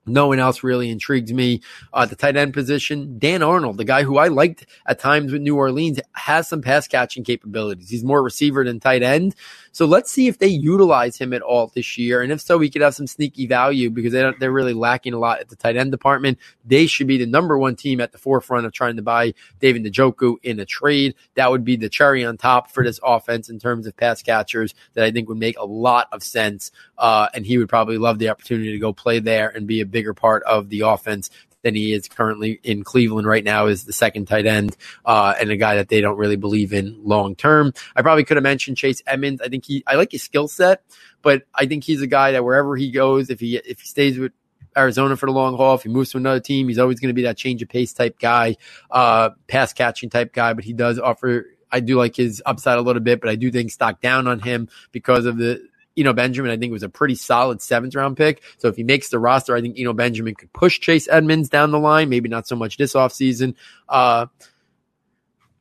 No 0.06 0.28
one 0.28 0.38
else 0.38 0.62
really 0.62 0.88
intrigued 0.88 1.34
me. 1.34 1.60
Uh, 1.92 2.06
the 2.06 2.14
tight 2.14 2.36
end 2.36 2.54
position, 2.54 3.18
Dan 3.18 3.42
Arnold, 3.42 3.76
the 3.76 3.84
guy 3.84 4.04
who 4.04 4.18
I 4.18 4.28
liked 4.28 4.66
at 4.86 5.00
times 5.00 5.32
with 5.32 5.42
New 5.42 5.56
Orleans, 5.56 5.98
has 6.12 6.48
some 6.48 6.62
pass 6.62 6.86
catching 6.86 7.24
capabilities. 7.24 7.90
He's 7.90 8.04
more 8.04 8.22
receiver 8.22 8.64
than 8.64 8.78
tight 8.78 9.02
end. 9.02 9.34
So 9.76 9.84
let's 9.84 10.10
see 10.10 10.26
if 10.26 10.38
they 10.38 10.46
utilize 10.46 11.18
him 11.18 11.34
at 11.34 11.42
all 11.42 11.66
this 11.66 11.98
year. 11.98 12.22
And 12.22 12.32
if 12.32 12.40
so, 12.40 12.56
we 12.56 12.70
could 12.70 12.80
have 12.80 12.94
some 12.94 13.06
sneaky 13.06 13.46
value 13.46 13.90
because 13.90 14.14
they 14.14 14.32
they're 14.40 14.50
really 14.50 14.72
lacking 14.72 15.12
a 15.12 15.18
lot 15.18 15.40
at 15.40 15.50
the 15.50 15.54
tight 15.54 15.76
end 15.76 15.90
department. 15.90 16.38
They 16.64 16.86
should 16.86 17.06
be 17.06 17.18
the 17.18 17.26
number 17.26 17.58
one 17.58 17.76
team 17.76 18.00
at 18.00 18.10
the 18.10 18.16
forefront 18.16 18.64
of 18.64 18.72
trying 18.72 18.96
to 18.96 19.02
buy 19.02 19.34
David 19.60 19.84
Njoku 19.84 20.36
in 20.42 20.58
a 20.60 20.64
trade. 20.64 21.14
That 21.34 21.50
would 21.50 21.62
be 21.62 21.76
the 21.76 21.90
cherry 21.90 22.24
on 22.24 22.38
top 22.38 22.70
for 22.70 22.84
this 22.84 22.98
offense 23.04 23.50
in 23.50 23.58
terms 23.58 23.86
of 23.86 23.94
pass 23.98 24.22
catchers 24.22 24.74
that 24.94 25.04
I 25.04 25.10
think 25.10 25.28
would 25.28 25.36
make 25.36 25.58
a 25.58 25.66
lot 25.66 26.08
of 26.10 26.22
sense. 26.22 26.72
Uh, 26.96 27.28
and 27.34 27.44
he 27.44 27.58
would 27.58 27.68
probably 27.68 27.98
love 27.98 28.18
the 28.18 28.30
opportunity 28.30 28.72
to 28.72 28.78
go 28.78 28.94
play 28.94 29.18
there 29.18 29.50
and 29.50 29.66
be 29.66 29.82
a 29.82 29.86
bigger 29.86 30.14
part 30.14 30.42
of 30.44 30.70
the 30.70 30.80
offense 30.80 31.28
than 31.66 31.74
he 31.74 31.92
is 31.92 32.06
currently 32.06 32.60
in 32.62 32.84
Cleveland 32.84 33.26
right 33.26 33.42
now 33.42 33.66
is 33.66 33.84
the 33.84 33.92
second 33.92 34.26
tight 34.26 34.46
end 34.46 34.76
uh, 35.04 35.34
and 35.38 35.50
a 35.50 35.56
guy 35.56 35.74
that 35.74 35.88
they 35.88 36.00
don't 36.00 36.16
really 36.16 36.36
believe 36.36 36.72
in 36.72 36.96
long 37.02 37.34
term. 37.34 37.72
I 37.96 38.02
probably 38.02 38.22
could 38.22 38.36
have 38.36 38.44
mentioned 38.44 38.76
Chase 38.76 39.02
Edmonds. 39.04 39.42
I 39.42 39.48
think 39.48 39.64
he 39.64 39.82
I 39.84 39.96
like 39.96 40.12
his 40.12 40.22
skill 40.22 40.46
set, 40.46 40.84
but 41.22 41.42
I 41.52 41.66
think 41.66 41.82
he's 41.82 42.02
a 42.02 42.06
guy 42.06 42.32
that 42.32 42.44
wherever 42.44 42.76
he 42.76 42.92
goes, 42.92 43.30
if 43.30 43.40
he 43.40 43.56
if 43.56 43.80
he 43.80 43.86
stays 43.88 44.16
with 44.16 44.30
Arizona 44.76 45.16
for 45.16 45.26
the 45.26 45.32
long 45.32 45.56
haul. 45.56 45.74
If 45.74 45.82
he 45.82 45.88
moves 45.88 46.10
to 46.10 46.18
another 46.18 46.38
team, 46.38 46.68
he's 46.68 46.78
always 46.78 47.00
going 47.00 47.08
to 47.08 47.14
be 47.14 47.22
that 47.22 47.36
change 47.36 47.62
of 47.62 47.68
pace 47.68 47.92
type 47.92 48.18
guy, 48.20 48.56
uh, 48.90 49.30
pass 49.48 49.72
catching 49.72 50.08
type 50.08 50.32
guy. 50.32 50.52
But 50.52 50.64
he 50.64 50.72
does 50.72 51.00
offer. 51.00 51.46
I 51.72 51.80
do 51.80 51.96
like 51.96 52.14
his 52.14 52.40
upside 52.46 52.78
a 52.78 52.82
little 52.82 53.02
bit, 53.02 53.20
but 53.20 53.28
I 53.28 53.34
do 53.34 53.50
think 53.50 53.72
stock 53.72 54.00
down 54.00 54.28
on 54.28 54.38
him 54.38 54.68
because 54.92 55.26
of 55.26 55.36
the 55.36 55.66
Eno 55.96 56.12
Benjamin, 56.12 56.50
I 56.50 56.56
think, 56.56 56.72
was 56.72 56.82
a 56.82 56.88
pretty 56.88 57.14
solid 57.14 57.62
seventh 57.62 57.94
round 57.94 58.16
pick. 58.16 58.42
So 58.58 58.68
if 58.68 58.76
he 58.76 58.84
makes 58.84 59.08
the 59.08 59.18
roster, 59.18 59.56
I 59.56 59.60
think 59.60 59.78
Eno 59.78 59.92
Benjamin 59.92 60.34
could 60.34 60.52
push 60.52 60.78
Chase 60.80 61.08
Edmonds 61.10 61.48
down 61.48 61.70
the 61.70 61.78
line. 61.78 62.08
Maybe 62.08 62.28
not 62.28 62.46
so 62.46 62.56
much 62.56 62.76
this 62.76 62.94
offseason. 62.94 63.54
Uh, 63.88 64.26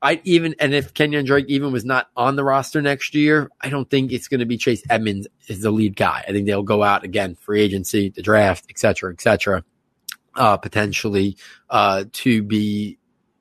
I 0.02 0.22
even 0.24 0.56
and 0.60 0.74
if 0.74 0.94
Kenyan 0.94 1.26
Drake 1.26 1.46
even 1.48 1.72
was 1.72 1.86
not 1.86 2.10
on 2.16 2.36
the 2.36 2.44
roster 2.44 2.82
next 2.82 3.16
year, 3.16 3.50
I 3.62 3.70
don't 3.70 3.90
think 3.90 4.12
it's 4.12 4.28
going 4.28 4.42
to 4.42 4.46
be 4.46 4.58
Chase 4.58 4.84
Edmonds 4.90 5.28
is 5.48 5.62
the 5.62 5.72
lead 5.72 5.96
guy. 5.96 6.24
I 6.28 6.32
think 6.32 6.46
they'll 6.46 6.64
go 6.64 6.84
out 6.84 7.04
again, 7.04 7.36
free 7.36 7.62
agency, 7.62 8.10
the 8.10 8.22
draft, 8.22 8.66
et 8.70 8.78
cetera, 8.78 9.12
et 9.12 9.22
cetera, 9.22 9.64
uh, 10.36 10.58
potentially 10.58 11.38
uh, 11.70 12.04
to 12.12 12.44
be 12.44 13.00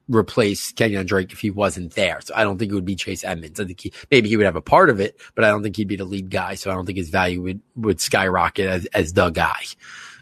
replace 0.08 0.72
Kenyan 0.72 1.06
Drake 1.06 1.32
if 1.32 1.40
he 1.40 1.50
wasn't 1.50 1.94
there. 1.94 2.20
So 2.20 2.34
I 2.36 2.44
don't 2.44 2.58
think 2.58 2.72
it 2.72 2.74
would 2.74 2.84
be 2.84 2.96
Chase 2.96 3.24
Edmonds. 3.24 3.58
I 3.58 3.64
think 3.64 3.80
he, 3.80 3.92
maybe 4.10 4.28
he 4.28 4.36
would 4.36 4.46
have 4.46 4.56
a 4.56 4.62
part 4.62 4.90
of 4.90 5.00
it, 5.00 5.20
but 5.34 5.44
I 5.44 5.48
don't 5.48 5.62
think 5.62 5.76
he'd 5.76 5.88
be 5.88 5.96
the 5.96 6.04
lead 6.04 6.30
guy. 6.30 6.54
So 6.54 6.70
I 6.70 6.74
don't 6.74 6.86
think 6.86 6.98
his 6.98 7.10
value 7.10 7.42
would, 7.42 7.60
would 7.76 8.00
skyrocket 8.00 8.66
as, 8.66 8.86
as 8.86 9.12
the 9.12 9.30
guy. 9.30 9.62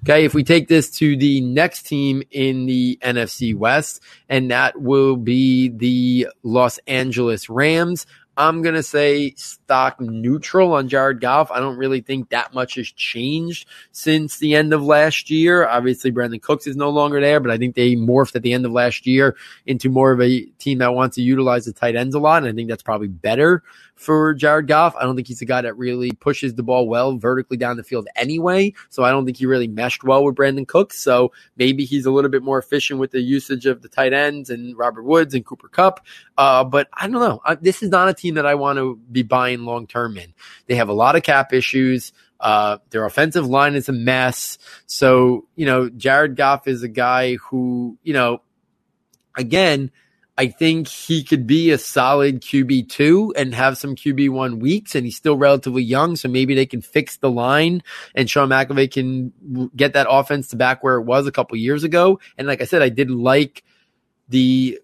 Okay. 0.04 0.24
If 0.24 0.34
we 0.34 0.42
take 0.42 0.68
this 0.68 0.90
to 0.98 1.16
the 1.16 1.40
next 1.40 1.84
team 1.84 2.22
in 2.30 2.66
the 2.66 2.98
NFC 3.02 3.54
West, 3.54 4.02
and 4.28 4.50
that 4.50 4.80
will 4.80 5.16
be 5.16 5.68
the 5.68 6.28
Los 6.42 6.78
Angeles 6.88 7.48
Rams. 7.48 8.06
I'm 8.36 8.62
going 8.62 8.74
to 8.74 8.82
say 8.82 9.34
stock 9.36 10.00
neutral 10.00 10.72
on 10.72 10.88
Jared 10.88 11.20
Goff. 11.20 11.50
I 11.50 11.60
don't 11.60 11.76
really 11.76 12.00
think 12.00 12.30
that 12.30 12.54
much 12.54 12.76
has 12.76 12.90
changed 12.90 13.68
since 13.90 14.38
the 14.38 14.54
end 14.54 14.72
of 14.72 14.82
last 14.82 15.30
year. 15.30 15.66
Obviously, 15.66 16.12
Brandin 16.12 16.40
Cooks 16.40 16.66
is 16.66 16.76
no 16.76 16.88
longer 16.88 17.20
there, 17.20 17.40
but 17.40 17.50
I 17.50 17.58
think 17.58 17.74
they 17.74 17.94
morphed 17.94 18.34
at 18.34 18.42
the 18.42 18.54
end 18.54 18.64
of 18.64 18.72
last 18.72 19.06
year 19.06 19.36
into 19.66 19.90
more 19.90 20.12
of 20.12 20.20
a 20.20 20.44
team 20.58 20.78
that 20.78 20.94
wants 20.94 21.16
to 21.16 21.22
utilize 21.22 21.66
the 21.66 21.72
tight 21.72 21.94
ends 21.94 22.14
a 22.14 22.20
lot. 22.20 22.42
And 22.42 22.52
I 22.52 22.54
think 22.54 22.70
that's 22.70 22.82
probably 22.82 23.08
better 23.08 23.62
for 23.94 24.34
Jared 24.34 24.66
Goff. 24.66 24.96
I 24.96 25.02
don't 25.04 25.14
think 25.14 25.28
he's 25.28 25.42
a 25.42 25.46
guy 25.46 25.60
that 25.62 25.76
really 25.76 26.12
pushes 26.12 26.54
the 26.54 26.62
ball 26.62 26.88
well 26.88 27.16
vertically 27.16 27.56
down 27.56 27.76
the 27.76 27.84
field 27.84 28.08
anyway. 28.16 28.72
So 28.88 29.04
I 29.04 29.10
don't 29.10 29.24
think 29.24 29.36
he 29.36 29.46
really 29.46 29.68
meshed 29.68 30.04
well 30.04 30.24
with 30.24 30.34
Brandin 30.34 30.66
Cooks. 30.66 30.98
So 30.98 31.32
maybe 31.56 31.84
he's 31.84 32.06
a 32.06 32.10
little 32.10 32.30
bit 32.30 32.42
more 32.42 32.58
efficient 32.58 32.98
with 32.98 33.12
the 33.12 33.20
usage 33.20 33.66
of 33.66 33.82
the 33.82 33.88
tight 33.88 34.12
ends 34.12 34.50
and 34.50 34.76
Robert 34.76 35.04
Woods 35.04 35.34
and 35.34 35.44
Cooper 35.44 35.68
Kupp. 35.68 36.04
Uh, 36.36 36.64
but 36.64 36.88
I 36.92 37.06
don't 37.06 37.20
know. 37.20 37.40
I, 37.44 37.54
this 37.54 37.82
is 37.82 37.90
not 37.90 38.08
a 38.08 38.14
team 38.22 38.34
that 38.36 38.46
I 38.46 38.54
want 38.54 38.78
to 38.78 38.98
be 39.10 39.22
buying 39.22 39.64
long 39.64 39.86
term 39.86 40.16
in. 40.16 40.32
They 40.66 40.76
have 40.76 40.88
a 40.88 40.94
lot 40.94 41.16
of 41.16 41.22
cap 41.22 41.52
issues. 41.52 42.12
Uh, 42.40 42.78
their 42.90 43.04
offensive 43.04 43.46
line 43.46 43.74
is 43.74 43.88
a 43.88 43.92
mess. 43.92 44.58
So, 44.86 45.46
you 45.54 45.66
know, 45.66 45.88
Jared 45.90 46.36
Goff 46.36 46.66
is 46.66 46.82
a 46.82 46.88
guy 46.88 47.36
who, 47.36 47.98
you 48.02 48.12
know, 48.12 48.42
again, 49.36 49.90
I 50.36 50.46
think 50.48 50.88
he 50.88 51.22
could 51.22 51.46
be 51.46 51.70
a 51.70 51.78
solid 51.78 52.40
QB2 52.40 53.32
and 53.36 53.54
have 53.54 53.76
some 53.76 53.94
QB1 53.94 54.60
weeks, 54.60 54.94
and 54.94 55.04
he's 55.04 55.16
still 55.16 55.36
relatively 55.36 55.82
young. 55.82 56.16
So 56.16 56.28
maybe 56.28 56.54
they 56.54 56.66
can 56.66 56.80
fix 56.80 57.18
the 57.18 57.30
line 57.30 57.82
and 58.14 58.28
Sean 58.28 58.48
McVay 58.48 58.90
can 58.90 59.70
get 59.76 59.92
that 59.92 60.06
offense 60.08 60.48
to 60.48 60.56
back 60.56 60.82
where 60.82 60.96
it 60.96 61.02
was 61.02 61.26
a 61.26 61.32
couple 61.32 61.56
years 61.58 61.84
ago. 61.84 62.18
And 62.38 62.48
like 62.48 62.62
I 62.62 62.64
said, 62.64 62.82
I 62.82 62.88
did 62.88 63.10
like 63.10 63.62
the 64.30 64.80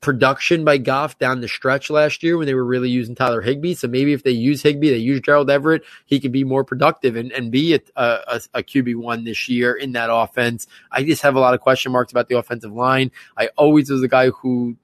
production 0.00 0.64
by 0.64 0.78
Goff 0.78 1.18
down 1.18 1.40
the 1.40 1.48
stretch 1.48 1.90
last 1.90 2.22
year 2.22 2.38
when 2.38 2.46
they 2.46 2.54
were 2.54 2.64
really 2.64 2.88
using 2.88 3.14
Tyler 3.14 3.40
Higbee. 3.40 3.74
So 3.74 3.88
maybe 3.88 4.12
if 4.12 4.22
they 4.22 4.30
use 4.30 4.62
Higbee, 4.62 4.90
they 4.90 4.96
use 4.96 5.20
Gerald 5.20 5.50
Everett, 5.50 5.82
he 6.06 6.20
could 6.20 6.32
be 6.32 6.44
more 6.44 6.64
productive 6.64 7.16
and, 7.16 7.30
and 7.32 7.50
be 7.50 7.74
a, 7.74 7.80
a, 7.96 8.40
a 8.54 8.62
QB1 8.62 9.24
this 9.24 9.48
year 9.48 9.74
in 9.74 9.92
that 9.92 10.08
offense. 10.10 10.66
I 10.90 11.04
just 11.04 11.22
have 11.22 11.34
a 11.34 11.40
lot 11.40 11.54
of 11.54 11.60
question 11.60 11.92
marks 11.92 12.12
about 12.12 12.28
the 12.28 12.38
offensive 12.38 12.72
line. 12.72 13.10
I 13.36 13.48
always 13.56 13.90
was 13.90 14.02
a 14.02 14.08
guy 14.08 14.30
who 14.30 14.76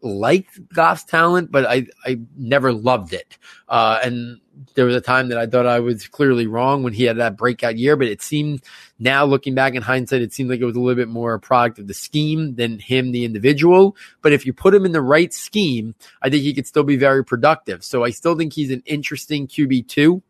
liked 0.00 0.68
Goff's 0.72 1.04
talent, 1.04 1.50
but 1.50 1.66
I, 1.66 1.86
I 2.04 2.20
never 2.36 2.72
loved 2.72 3.12
it. 3.12 3.36
Uh, 3.68 3.98
and 4.02 4.40
there 4.74 4.84
was 4.84 4.94
a 4.94 5.00
time 5.00 5.28
that 5.28 5.38
I 5.38 5.46
thought 5.46 5.66
I 5.66 5.80
was 5.80 6.06
clearly 6.08 6.46
wrong 6.46 6.82
when 6.82 6.92
he 6.92 7.04
had 7.04 7.18
that 7.18 7.36
breakout 7.36 7.76
year, 7.76 7.96
but 7.96 8.08
it 8.08 8.22
seemed 8.22 8.62
now 8.98 9.24
looking 9.24 9.54
back 9.54 9.74
in 9.74 9.82
hindsight, 9.82 10.22
it 10.22 10.32
seemed 10.32 10.50
like 10.50 10.60
it 10.60 10.64
was 10.64 10.76
a 10.76 10.80
little 10.80 10.96
bit 10.96 11.08
more 11.08 11.34
a 11.34 11.40
product 11.40 11.78
of 11.78 11.86
the 11.86 11.94
scheme 11.94 12.54
than 12.56 12.78
him, 12.78 13.12
the 13.12 13.24
individual. 13.24 13.96
But 14.22 14.32
if 14.32 14.46
you 14.46 14.52
put 14.52 14.74
him 14.74 14.84
in 14.84 14.92
the 14.92 15.02
right 15.02 15.32
scheme, 15.32 15.94
I 16.22 16.30
think 16.30 16.42
he 16.42 16.54
could 16.54 16.66
still 16.66 16.84
be 16.84 16.96
very 16.96 17.24
productive. 17.24 17.84
So 17.84 18.04
I 18.04 18.10
still 18.10 18.36
think 18.36 18.52
he's 18.52 18.70
an 18.70 18.82
interesting 18.86 19.46
QB2 19.46 20.22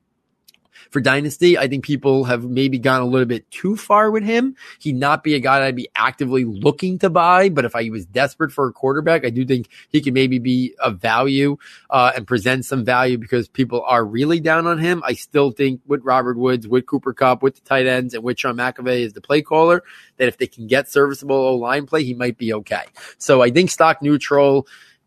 for 0.91 1.01
Dynasty. 1.01 1.59
I 1.59 1.69
think 1.69 1.85
people 1.85 2.25
have 2.25 2.45
maybe 2.45 2.79
gone 2.79 3.01
a 3.01 3.07
little 3.07 3.27
bit 3.27 3.51
too 3.51 3.77
far 3.77 4.11
with 4.11 4.25
him. 4.25 4.57
He'd 4.79 4.97
not 4.97 5.23
be 5.23 5.35
a 5.35 5.41
guy 5.41 5.67
I'd 5.67 5.77
be 5.77 5.89
actively 5.95 6.45
looking 6.45 6.99
to 7.01 7.11
buy, 7.11 7.49
but 7.49 7.65
if 7.65 7.75
I 7.75 7.89
was 7.91 8.07
desperate 8.07 8.53
for 8.53 8.69
a 8.69 8.73
quarterback, 8.73 9.25
I 9.25 9.31
do 9.31 9.45
think 9.45 9.69
he 9.91 10.01
can 10.01 10.15
maybe 10.15 10.39
be 10.39 10.75
of 10.79 11.01
value 11.01 11.57
uh, 11.91 12.13
and 12.17 12.27
present 12.27 12.65
some 12.65 12.85
value 12.85 13.19
because 13.19 13.49
people 13.49 13.83
are 13.83 14.05
really 14.05 14.41
down 14.41 14.67
on 14.67 14.79
him. 14.79 15.03
I 15.05 15.15
still 15.15 15.51
think 15.51 15.81
with 15.87 16.03
Robert 16.05 16.37
Woods, 16.37 16.67
with 16.67 16.87
Cooper 16.87 17.13
Kupp, 17.13 17.43
with 17.43 17.57
the 17.57 17.61
tight 17.63 17.87
ends, 17.87 18.15
and 18.15 18.23
with 18.23 18.39
Sean 18.39 18.57
McVay 18.57 19.05
as 19.05 19.13
the 19.13 19.21
play 19.21 19.43
caller, 19.43 19.83
that 20.17 20.29
if 20.29 20.39
they 20.39 20.47
can 20.47 20.67
get 20.67 20.89
serviceable 20.89 21.37
O 21.37 21.57
line 21.57 21.87
play, 21.87 22.05
he 22.05 22.15
might 22.15 22.39
be 22.39 22.53
okay. 22.55 22.85
So 23.19 23.43
I 23.43 23.51
think 23.51 23.71
stock 23.71 24.03
neutral. 24.03 24.67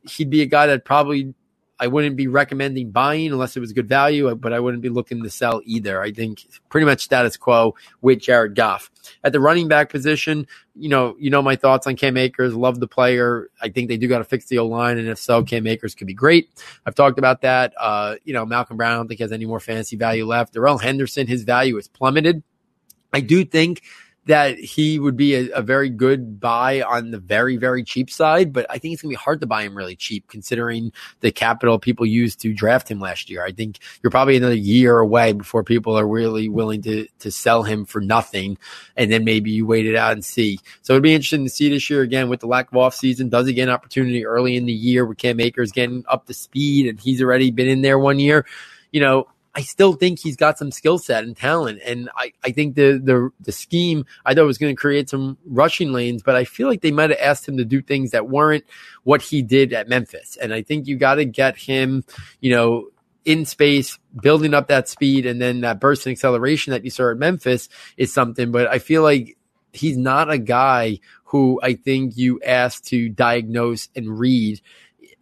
He'd 0.09 0.29
be 0.29 0.41
a 0.41 0.47
guy 0.47 0.67
that 0.67 0.83
probably 0.83 1.33
I 1.81 1.87
wouldn't 1.87 2.15
be 2.15 2.27
recommending 2.27 2.91
buying 2.91 3.31
unless 3.31 3.57
it 3.57 3.59
was 3.59 3.73
good 3.73 3.89
value, 3.89 4.33
but 4.35 4.53
I 4.53 4.59
wouldn't 4.59 4.83
be 4.83 4.89
looking 4.89 5.23
to 5.23 5.31
sell 5.31 5.61
either. 5.65 5.99
I 5.99 6.11
think 6.11 6.45
pretty 6.69 6.85
much 6.85 7.01
status 7.01 7.35
quo 7.37 7.73
with 8.01 8.19
Jared 8.19 8.53
Goff. 8.53 8.91
At 9.23 9.33
the 9.33 9.39
running 9.39 9.67
back 9.67 9.89
position, 9.89 10.45
you 10.75 10.89
know, 10.89 11.15
you 11.17 11.31
know 11.31 11.41
my 11.41 11.55
thoughts 11.55 11.87
on 11.87 11.95
Cam 11.95 12.17
Akers. 12.17 12.53
Love 12.53 12.79
the 12.79 12.87
player. 12.87 13.49
I 13.63 13.69
think 13.69 13.89
they 13.89 13.97
do 13.97 14.07
got 14.07 14.19
to 14.19 14.23
fix 14.23 14.45
the 14.45 14.59
O 14.59 14.67
line, 14.67 14.99
and 14.99 15.07
if 15.07 15.17
so, 15.17 15.43
Cam 15.43 15.65
Akers 15.65 15.95
could 15.95 16.05
be 16.05 16.13
great. 16.13 16.49
I've 16.85 16.93
talked 16.93 17.17
about 17.17 17.41
that. 17.41 17.73
Uh, 17.79 18.17
you 18.23 18.33
know, 18.33 18.45
Malcolm 18.45 18.77
Brown. 18.77 18.93
I 18.93 18.95
don't 18.97 19.07
think 19.07 19.19
has 19.19 19.31
any 19.31 19.47
more 19.47 19.59
fantasy 19.59 19.95
value 19.95 20.27
left. 20.27 20.53
Darrell 20.53 20.77
Henderson, 20.77 21.25
his 21.25 21.43
value 21.43 21.77
is 21.77 21.87
plummeted. 21.87 22.43
I 23.11 23.21
do 23.21 23.43
think 23.43 23.81
that 24.25 24.59
he 24.59 24.99
would 24.99 25.17
be 25.17 25.33
a, 25.33 25.49
a, 25.51 25.61
very 25.63 25.89
good 25.89 26.39
buy 26.39 26.81
on 26.83 27.09
the 27.09 27.17
very, 27.17 27.57
very 27.57 27.83
cheap 27.83 28.09
side, 28.09 28.53
but 28.53 28.67
I 28.69 28.77
think 28.77 28.93
it's 28.93 29.01
going 29.01 29.11
to 29.11 29.17
be 29.17 29.23
hard 29.23 29.41
to 29.41 29.47
buy 29.47 29.63
him 29.63 29.75
really 29.75 29.95
cheap 29.95 30.27
considering 30.27 30.91
the 31.21 31.31
capital 31.31 31.79
people 31.79 32.05
used 32.05 32.39
to 32.41 32.53
draft 32.53 32.89
him 32.89 32.99
last 32.99 33.31
year. 33.31 33.43
I 33.43 33.51
think 33.51 33.79
you're 34.03 34.11
probably 34.11 34.37
another 34.37 34.53
year 34.53 34.99
away 34.99 35.33
before 35.33 35.63
people 35.63 35.97
are 35.97 36.07
really 36.07 36.49
willing 36.49 36.83
to, 36.83 37.07
to 37.19 37.31
sell 37.31 37.63
him 37.63 37.83
for 37.83 37.99
nothing. 37.99 38.59
And 38.95 39.11
then 39.11 39.23
maybe 39.23 39.49
you 39.49 39.65
wait 39.65 39.87
it 39.87 39.95
out 39.95 40.13
and 40.13 40.23
see. 40.23 40.59
So 40.83 40.93
it'd 40.93 41.03
be 41.03 41.15
interesting 41.15 41.45
to 41.45 41.49
see 41.49 41.69
this 41.69 41.89
year 41.89 42.01
again 42.01 42.29
with 42.29 42.41
the 42.41 42.47
lack 42.47 42.67
of 42.67 42.73
offseason. 42.73 43.29
Does 43.31 43.47
an 43.47 43.69
opportunity 43.69 44.23
early 44.25 44.55
in 44.55 44.65
the 44.65 44.73
year 44.73 45.03
with 45.05 45.17
Cam 45.17 45.39
Akers 45.39 45.71
getting 45.71 46.05
up 46.07 46.27
to 46.27 46.33
speed 46.33 46.87
and 46.87 46.99
he's 46.99 47.21
already 47.23 47.49
been 47.49 47.67
in 47.67 47.81
there 47.81 47.97
one 47.97 48.19
year? 48.19 48.45
You 48.91 49.01
know, 49.01 49.27
I 49.53 49.61
still 49.61 49.93
think 49.93 50.19
he's 50.19 50.37
got 50.37 50.57
some 50.57 50.71
skill 50.71 50.97
set 50.97 51.23
and 51.23 51.35
talent. 51.35 51.81
And 51.85 52.09
I, 52.15 52.31
I 52.43 52.51
think 52.51 52.75
the, 52.75 53.01
the, 53.03 53.31
the 53.41 53.51
scheme 53.51 54.05
I 54.25 54.33
thought 54.33 54.45
was 54.45 54.57
going 54.57 54.73
to 54.73 54.79
create 54.79 55.09
some 55.09 55.37
rushing 55.45 55.91
lanes, 55.91 56.23
but 56.23 56.35
I 56.35 56.45
feel 56.45 56.67
like 56.67 56.81
they 56.81 56.91
might 56.91 57.09
have 57.09 57.19
asked 57.19 57.47
him 57.47 57.57
to 57.57 57.65
do 57.65 57.81
things 57.81 58.11
that 58.11 58.29
weren't 58.29 58.63
what 59.03 59.21
he 59.21 59.41
did 59.41 59.73
at 59.73 59.89
Memphis. 59.89 60.37
And 60.37 60.53
I 60.53 60.61
think 60.61 60.87
you 60.87 60.95
got 60.95 61.15
to 61.15 61.25
get 61.25 61.57
him, 61.57 62.05
you 62.39 62.51
know, 62.51 62.87
in 63.25 63.45
space, 63.45 63.99
building 64.21 64.53
up 64.53 64.67
that 64.69 64.87
speed 64.87 65.25
and 65.25 65.41
then 65.41 65.61
that 65.61 65.79
burst 65.79 66.05
and 66.05 66.11
acceleration 66.11 66.71
that 66.71 66.83
you 66.83 66.89
saw 66.89 67.11
at 67.11 67.17
Memphis 67.17 67.69
is 67.97 68.13
something. 68.13 68.51
But 68.51 68.67
I 68.67 68.79
feel 68.79 69.03
like 69.03 69.37
he's 69.73 69.97
not 69.97 70.31
a 70.31 70.37
guy 70.37 70.99
who 71.25 71.59
I 71.61 71.73
think 71.73 72.17
you 72.17 72.41
ask 72.41 72.83
to 72.85 73.09
diagnose 73.09 73.89
and 73.95 74.17
read 74.19 74.61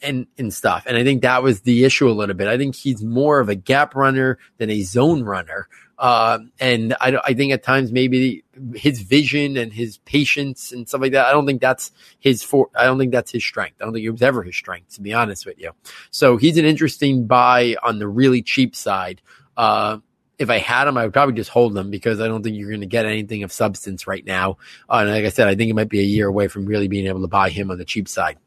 and 0.01 0.27
and 0.37 0.53
stuff. 0.53 0.85
And 0.85 0.97
I 0.97 1.03
think 1.03 1.21
that 1.21 1.43
was 1.43 1.61
the 1.61 1.85
issue 1.85 2.09
a 2.09 2.11
little 2.11 2.35
bit. 2.35 2.47
I 2.47 2.57
think 2.57 2.75
he's 2.75 3.03
more 3.03 3.39
of 3.39 3.49
a 3.49 3.55
gap 3.55 3.95
runner 3.95 4.37
than 4.57 4.69
a 4.69 4.81
zone 4.81 5.23
runner. 5.23 5.67
Uh, 5.97 6.39
and 6.61 6.95
I, 7.01 7.17
I 7.25 7.33
think 7.33 7.51
at 7.51 7.61
times 7.61 7.91
maybe 7.91 8.45
his 8.73 9.01
vision 9.01 9.57
and 9.57 9.73
his 9.73 9.97
patience 9.99 10.71
and 10.71 10.87
stuff 10.87 11.01
like 11.01 11.11
that. 11.11 11.25
I 11.25 11.31
don't 11.33 11.45
think 11.45 11.59
that's 11.59 11.91
his 12.19 12.41
for. 12.41 12.69
I 12.73 12.85
don't 12.85 12.97
think 12.97 13.11
that's 13.11 13.31
his 13.31 13.43
strength. 13.43 13.75
I 13.81 13.83
don't 13.83 13.93
think 13.93 14.05
it 14.05 14.11
was 14.11 14.21
ever 14.21 14.41
his 14.41 14.55
strength, 14.55 14.95
to 14.95 15.01
be 15.01 15.13
honest 15.13 15.45
with 15.45 15.59
you. 15.59 15.71
So 16.09 16.37
he's 16.37 16.57
an 16.57 16.65
interesting 16.65 17.27
buy 17.27 17.75
on 17.83 17.99
the 17.99 18.07
really 18.07 18.41
cheap 18.41 18.77
side. 18.77 19.21
Uh, 19.57 19.97
if 20.37 20.49
I 20.49 20.57
had 20.57 20.87
him, 20.87 20.97
I 20.97 21.03
would 21.03 21.11
probably 21.11 21.35
just 21.35 21.49
hold 21.49 21.73
them 21.73 21.91
because 21.91 22.21
I 22.21 22.29
don't 22.29 22.43
think 22.43 22.55
you're 22.55 22.69
going 22.69 22.79
to 22.79 22.87
get 22.87 23.05
anything 23.05 23.43
of 23.43 23.51
substance 23.51 24.07
right 24.07 24.25
now. 24.25 24.57
Uh, 24.89 24.99
and 24.99 25.09
like 25.09 25.25
I 25.25 25.29
said, 25.29 25.49
I 25.49 25.55
think 25.55 25.69
it 25.69 25.75
might 25.75 25.89
be 25.89 25.99
a 25.99 26.03
year 26.03 26.27
away 26.27 26.47
from 26.47 26.65
really 26.65 26.87
being 26.87 27.07
able 27.07 27.21
to 27.21 27.27
buy 27.27 27.49
him 27.49 27.69
on 27.69 27.77
the 27.77 27.83
cheap 27.83 28.07
side. 28.07 28.37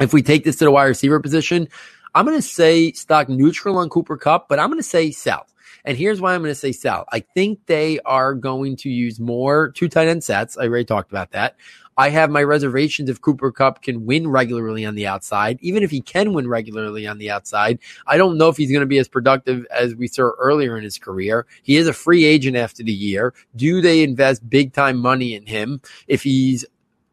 If 0.00 0.14
we 0.14 0.22
take 0.22 0.44
this 0.44 0.56
to 0.56 0.64
the 0.64 0.70
wide 0.70 0.84
receiver 0.84 1.20
position, 1.20 1.68
I'm 2.14 2.24
going 2.24 2.38
to 2.38 2.42
say 2.42 2.92
stock 2.92 3.28
neutral 3.28 3.76
on 3.76 3.90
Cooper 3.90 4.16
Kupp, 4.16 4.48
but 4.48 4.58
I'm 4.58 4.68
going 4.68 4.78
to 4.78 4.82
say 4.82 5.10
sell. 5.10 5.46
And 5.84 5.96
here's 5.96 6.20
why 6.20 6.34
I'm 6.34 6.40
going 6.40 6.50
to 6.50 6.54
say 6.54 6.72
sell. 6.72 7.04
I 7.12 7.20
think 7.20 7.66
they 7.66 8.00
are 8.00 8.34
going 8.34 8.76
to 8.76 8.90
use 8.90 9.20
more 9.20 9.70
two 9.70 9.88
tight 9.88 10.08
end 10.08 10.24
sets. 10.24 10.56
I 10.56 10.64
already 10.64 10.84
talked 10.86 11.10
about 11.10 11.32
that. 11.32 11.56
I 11.96 12.08
have 12.08 12.30
my 12.30 12.42
reservations 12.42 13.10
if 13.10 13.20
Cooper 13.20 13.52
Kupp 13.52 13.82
can 13.82 14.06
win 14.06 14.26
regularly 14.26 14.86
on 14.86 14.94
the 14.94 15.06
outside. 15.06 15.58
Even 15.60 15.82
if 15.82 15.90
he 15.90 16.00
can 16.00 16.32
win 16.32 16.48
regularly 16.48 17.06
on 17.06 17.18
the 17.18 17.30
outside, 17.30 17.78
I 18.06 18.16
don't 18.16 18.38
know 18.38 18.48
if 18.48 18.56
he's 18.56 18.70
going 18.70 18.80
to 18.80 18.86
be 18.86 18.98
as 18.98 19.08
productive 19.08 19.66
as 19.70 19.94
we 19.94 20.08
saw 20.08 20.30
earlier 20.38 20.78
in 20.78 20.84
his 20.84 20.98
career. 20.98 21.46
He 21.62 21.76
is 21.76 21.86
a 21.86 21.92
free 21.92 22.24
agent 22.24 22.56
after 22.56 22.82
the 22.82 22.92
year. 22.92 23.34
Do 23.54 23.82
they 23.82 24.02
invest 24.02 24.48
big 24.48 24.72
time 24.72 24.96
money 24.96 25.34
in 25.34 25.44
him 25.44 25.82
if 26.08 26.22
he's 26.22 26.64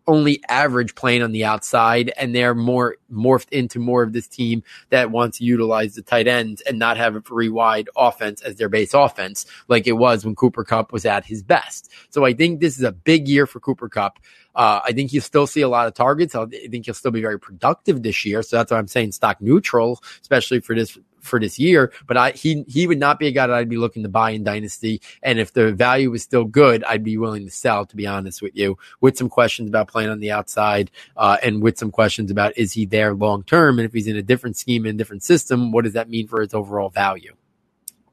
only 0.07 0.41
average 0.47 0.95
playing 0.95 1.21
on 1.21 1.31
the 1.31 1.43
outside 1.43 2.11
and 2.17 2.33
they're 2.33 2.55
more 2.55 2.95
morphed 3.11 3.49
into 3.49 3.79
more 3.79 4.03
of 4.03 4.13
this 4.13 4.27
team 4.27 4.63
that 4.89 5.11
wants 5.11 5.37
to 5.37 5.43
utilize 5.43 5.95
the 5.95 6.01
tight 6.01 6.27
ends 6.27 6.61
and 6.61 6.79
not 6.79 6.97
have 6.97 7.15
a 7.15 7.21
three 7.21 7.49
wide 7.49 7.89
offense 7.97 8.41
as 8.41 8.55
their 8.55 8.69
base 8.69 8.93
offense 8.93 9.45
like 9.67 9.85
it 9.85 9.93
was 9.93 10.25
when 10.25 10.35
Cooper 10.35 10.63
Kupp 10.63 10.91
was 10.91 11.05
at 11.05 11.25
his 11.25 11.43
best. 11.43 11.91
So 12.09 12.25
I 12.25 12.33
think 12.33 12.61
this 12.61 12.77
is 12.77 12.83
a 12.83 12.91
big 12.91 13.27
year 13.27 13.45
for 13.45 13.59
Cooper 13.59 13.89
Kupp. 13.89 14.19
Uh, 14.55 14.79
I 14.83 14.91
think 14.91 15.13
you'll 15.13 15.21
still 15.21 15.45
see 15.45 15.61
a 15.61 15.69
lot 15.69 15.87
of 15.87 15.93
targets. 15.93 16.33
I 16.33 16.45
think 16.47 16.85
he'll 16.85 16.95
still 16.95 17.11
be 17.11 17.21
very 17.21 17.39
productive 17.39 18.01
this 18.01 18.25
year. 18.25 18.41
So 18.41 18.57
that's 18.57 18.71
why 18.71 18.77
I'm 18.79 18.87
saying 18.87 19.11
stock 19.11 19.39
neutral, 19.39 20.01
especially 20.21 20.61
for 20.61 20.73
this 20.73 20.97
for 21.27 21.39
this 21.39 21.59
year. 21.59 21.91
But 22.05 22.17
I 22.17 22.31
he 22.31 22.63
he 22.67 22.87
would 22.87 22.99
not 22.99 23.19
be 23.19 23.27
a 23.27 23.31
guy 23.31 23.47
that 23.47 23.55
I'd 23.55 23.69
be 23.69 23.77
looking 23.77 24.03
to 24.03 24.09
buy 24.09 24.31
in 24.31 24.43
dynasty. 24.43 25.01
And 25.21 25.39
if 25.39 25.53
the 25.53 25.73
value 25.73 26.11
was 26.11 26.23
still 26.23 26.45
good, 26.45 26.83
I'd 26.83 27.03
be 27.03 27.17
willing 27.17 27.45
to 27.45 27.51
sell. 27.51 27.85
To 27.85 27.95
be 27.95 28.07
honest 28.07 28.41
with 28.41 28.55
you, 28.55 28.77
with 29.01 29.17
some 29.17 29.29
questions 29.29 29.69
about 29.69 29.87
playing 29.87 30.09
on 30.09 30.19
the 30.19 30.31
outside, 30.31 30.91
uh, 31.15 31.37
and 31.43 31.61
with 31.61 31.77
some 31.77 31.91
questions 31.91 32.31
about 32.31 32.57
is 32.57 32.73
he 32.73 32.85
there 32.85 33.13
long 33.13 33.43
term, 33.43 33.79
and 33.79 33.85
if 33.85 33.93
he's 33.93 34.07
in 34.07 34.15
a 34.15 34.21
different 34.23 34.57
scheme 34.57 34.85
and 34.85 34.97
different 34.97 35.23
system, 35.23 35.71
what 35.71 35.83
does 35.83 35.93
that 35.93 36.09
mean 36.09 36.27
for 36.27 36.41
his 36.41 36.53
overall 36.53 36.89
value? 36.89 37.35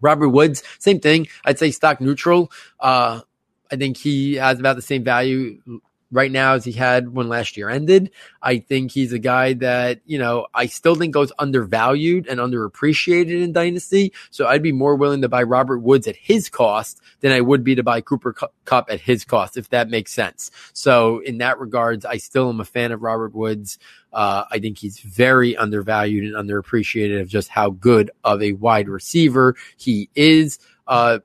Robert 0.01 0.29
Woods, 0.29 0.63
same 0.79 1.01
thing. 1.01 1.29
I'd 1.45 1.59
say 1.59 1.71
stock 1.71 2.01
neutral. 2.01 2.53
Uh, 2.79 3.23
I 3.71 3.77
think 3.77 3.97
he 3.97 4.35
has 4.35 4.61
about 4.61 4.77
the 4.77 4.83
same 4.83 5.03
value 5.03 5.61
right 6.15 6.31
now 6.31 6.55
as 6.55 6.65
he 6.65 6.73
had 6.73 7.13
when 7.13 7.29
last 7.29 7.57
year 7.57 7.69
ended. 7.69 8.13
I 8.41 8.59
think 8.59 8.93
he's 8.93 9.13
a 9.13 9.19
guy 9.19 9.55
that, 9.55 10.01
you 10.07 10.17
know, 10.19 10.47
I 10.55 10.67
still 10.67 10.95
think 10.95 11.13
goes 11.13 11.33
undervalued 11.39 12.29
and 12.29 12.39
underappreciated 12.39 13.43
in 13.43 13.53
Dynasty. 13.53 14.13
So 14.31 14.47
I'd 14.47 14.63
be 14.63 14.73
more 14.73 14.95
willing 14.95 15.23
to 15.23 15.29
buy 15.29 15.43
Robert 15.43 15.81
Woods 15.81 16.07
at 16.07 16.15
his 16.15 16.49
cost 16.49 17.01
than 17.21 17.33
I 17.33 17.41
would 17.41 17.65
be 17.65 17.75
to 17.75 17.83
buy 17.83 18.01
Cooper 18.01 18.33
Kupp 18.33 18.91
at 18.91 19.01
his 19.01 19.25
cost, 19.25 19.57
if 19.57 19.71
that 19.71 19.91
makes 19.91 20.13
sense. 20.13 20.53
So 20.73 21.19
in 21.19 21.39
that 21.39 21.59
regards, 21.59 22.05
I 22.05 22.19
still 22.19 22.49
am 22.49 22.61
a 22.61 22.65
fan 22.65 22.93
of 22.93 23.03
Robert 23.03 23.35
Woods. 23.35 23.79
Uh, 24.13 24.45
I 24.49 24.61
think 24.61 24.79
he's 24.79 25.01
very 25.01 25.57
undervalued 25.57 26.33
and 26.33 26.49
underappreciated 26.49 27.21
of 27.21 27.29
just 27.29 27.49
how 27.49 27.71
good 27.71 28.13
of 28.23 28.41
a 28.41 28.53
wide 28.53 28.89
receiver 28.89 29.57
he 29.77 30.09
is. 30.15 30.61
Uh, 30.87 31.19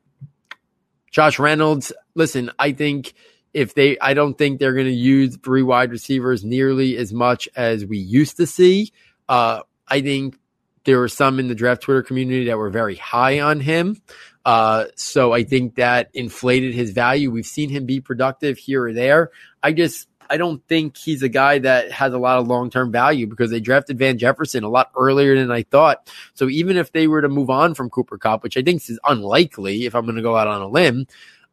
Josh 1.11 1.37
Reynolds, 1.37 1.91
listen, 2.15 2.49
I 2.57 2.71
think 2.71 3.13
if 3.53 3.73
they, 3.73 3.97
I 3.99 4.13
don't 4.13 4.37
think 4.37 4.59
they're 4.59 4.73
going 4.73 4.85
to 4.85 4.91
use 4.91 5.37
three 5.37 5.63
wide 5.63 5.91
receivers 5.91 6.43
nearly 6.43 6.97
as 6.97 7.13
much 7.13 7.49
as 7.55 7.85
we 7.85 7.97
used 7.97 8.37
to 8.37 8.47
see. 8.47 8.91
Uh, 9.27 9.61
I 9.87 10.01
think 10.01 10.37
there 10.85 10.99
were 10.99 11.07
some 11.07 11.39
in 11.39 11.47
the 11.47 11.55
draft 11.55 11.81
Twitter 11.81 12.03
community 12.03 12.45
that 12.45 12.57
were 12.57 12.69
very 12.69 12.95
high 12.95 13.39
on 13.39 13.59
him. 13.59 14.01
Uh, 14.45 14.85
so 14.95 15.33
I 15.33 15.43
think 15.43 15.75
that 15.75 16.09
inflated 16.13 16.73
his 16.73 16.91
value. 16.91 17.31
We've 17.31 17.45
seen 17.45 17.69
him 17.69 17.85
be 17.85 17.99
productive 17.99 18.57
here 18.57 18.85
or 18.85 18.93
there. 18.93 19.31
I 19.61 19.73
just 19.73 20.07
I 20.29 20.37
don't 20.37 20.65
think 20.67 20.95
he's 20.95 21.23
a 21.23 21.29
guy 21.29 21.59
that 21.59 21.91
has 21.91 22.13
a 22.13 22.17
lot 22.19 22.37
of 22.37 22.47
long 22.47 22.69
term 22.69 22.91
value 22.91 23.25
because 23.27 23.49
they 23.49 23.59
drafted 23.59 23.97
Van 23.97 24.17
Jefferson 24.17 24.63
a 24.63 24.69
lot 24.69 24.91
earlier 24.95 25.35
than 25.35 25.51
I 25.51 25.63
thought. 25.63 26.11
So 26.35 26.47
even 26.49 26.77
if 26.77 26.91
they 26.91 27.07
were 27.07 27.21
to 27.21 27.29
move 27.29 27.49
on 27.49 27.73
from 27.73 27.89
Cooper 27.89 28.17
Kupp, 28.17 28.43
which 28.43 28.55
I 28.55 28.61
think 28.61 28.87
is 28.89 28.99
unlikely 29.07 29.85
if 29.85 29.95
I'm 29.95 30.05
going 30.05 30.17
to 30.17 30.21
go 30.21 30.37
out 30.37 30.47
on 30.47 30.61
a 30.61 30.67
limb, 30.67 31.07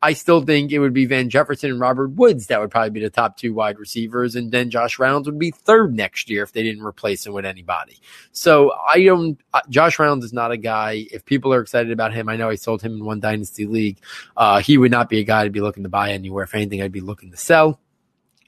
I 0.06 0.12
still 0.12 0.40
think 0.40 0.70
it 0.70 0.78
would 0.78 0.92
be 0.92 1.04
Van 1.06 1.28
Jefferson 1.28 1.68
and 1.68 1.80
Robert 1.80 2.12
Woods 2.12 2.46
that 2.46 2.60
would 2.60 2.70
probably 2.70 2.90
be 2.90 3.00
the 3.00 3.10
top 3.10 3.36
two 3.36 3.52
wide 3.52 3.76
receivers, 3.76 4.36
and 4.36 4.52
then 4.52 4.70
Josh 4.70 5.00
Reynolds 5.00 5.26
would 5.26 5.36
be 5.36 5.50
third 5.50 5.96
next 5.96 6.30
year 6.30 6.44
if 6.44 6.52
they 6.52 6.62
didn't 6.62 6.84
replace 6.84 7.26
him 7.26 7.32
with 7.32 7.44
anybody. 7.44 7.98
So 8.30 8.70
I 8.70 9.02
don't. 9.02 9.36
Uh, 9.52 9.62
Josh 9.68 9.98
Reynolds 9.98 10.24
is 10.24 10.32
not 10.32 10.52
a 10.52 10.56
guy. 10.56 11.06
If 11.10 11.24
people 11.24 11.52
are 11.52 11.60
excited 11.60 11.90
about 11.90 12.14
him, 12.14 12.28
I 12.28 12.36
know 12.36 12.48
I 12.48 12.54
sold 12.54 12.82
him 12.82 12.92
in 12.92 13.04
one 13.04 13.18
dynasty 13.18 13.66
league. 13.66 13.98
Uh, 14.36 14.60
he 14.60 14.78
would 14.78 14.92
not 14.92 15.08
be 15.08 15.18
a 15.18 15.24
guy 15.24 15.42
to 15.42 15.50
be 15.50 15.60
looking 15.60 15.82
to 15.82 15.88
buy 15.88 16.12
anywhere. 16.12 16.44
If 16.44 16.54
anything, 16.54 16.82
I'd 16.82 16.92
be 16.92 17.00
looking 17.00 17.32
to 17.32 17.36
sell. 17.36 17.80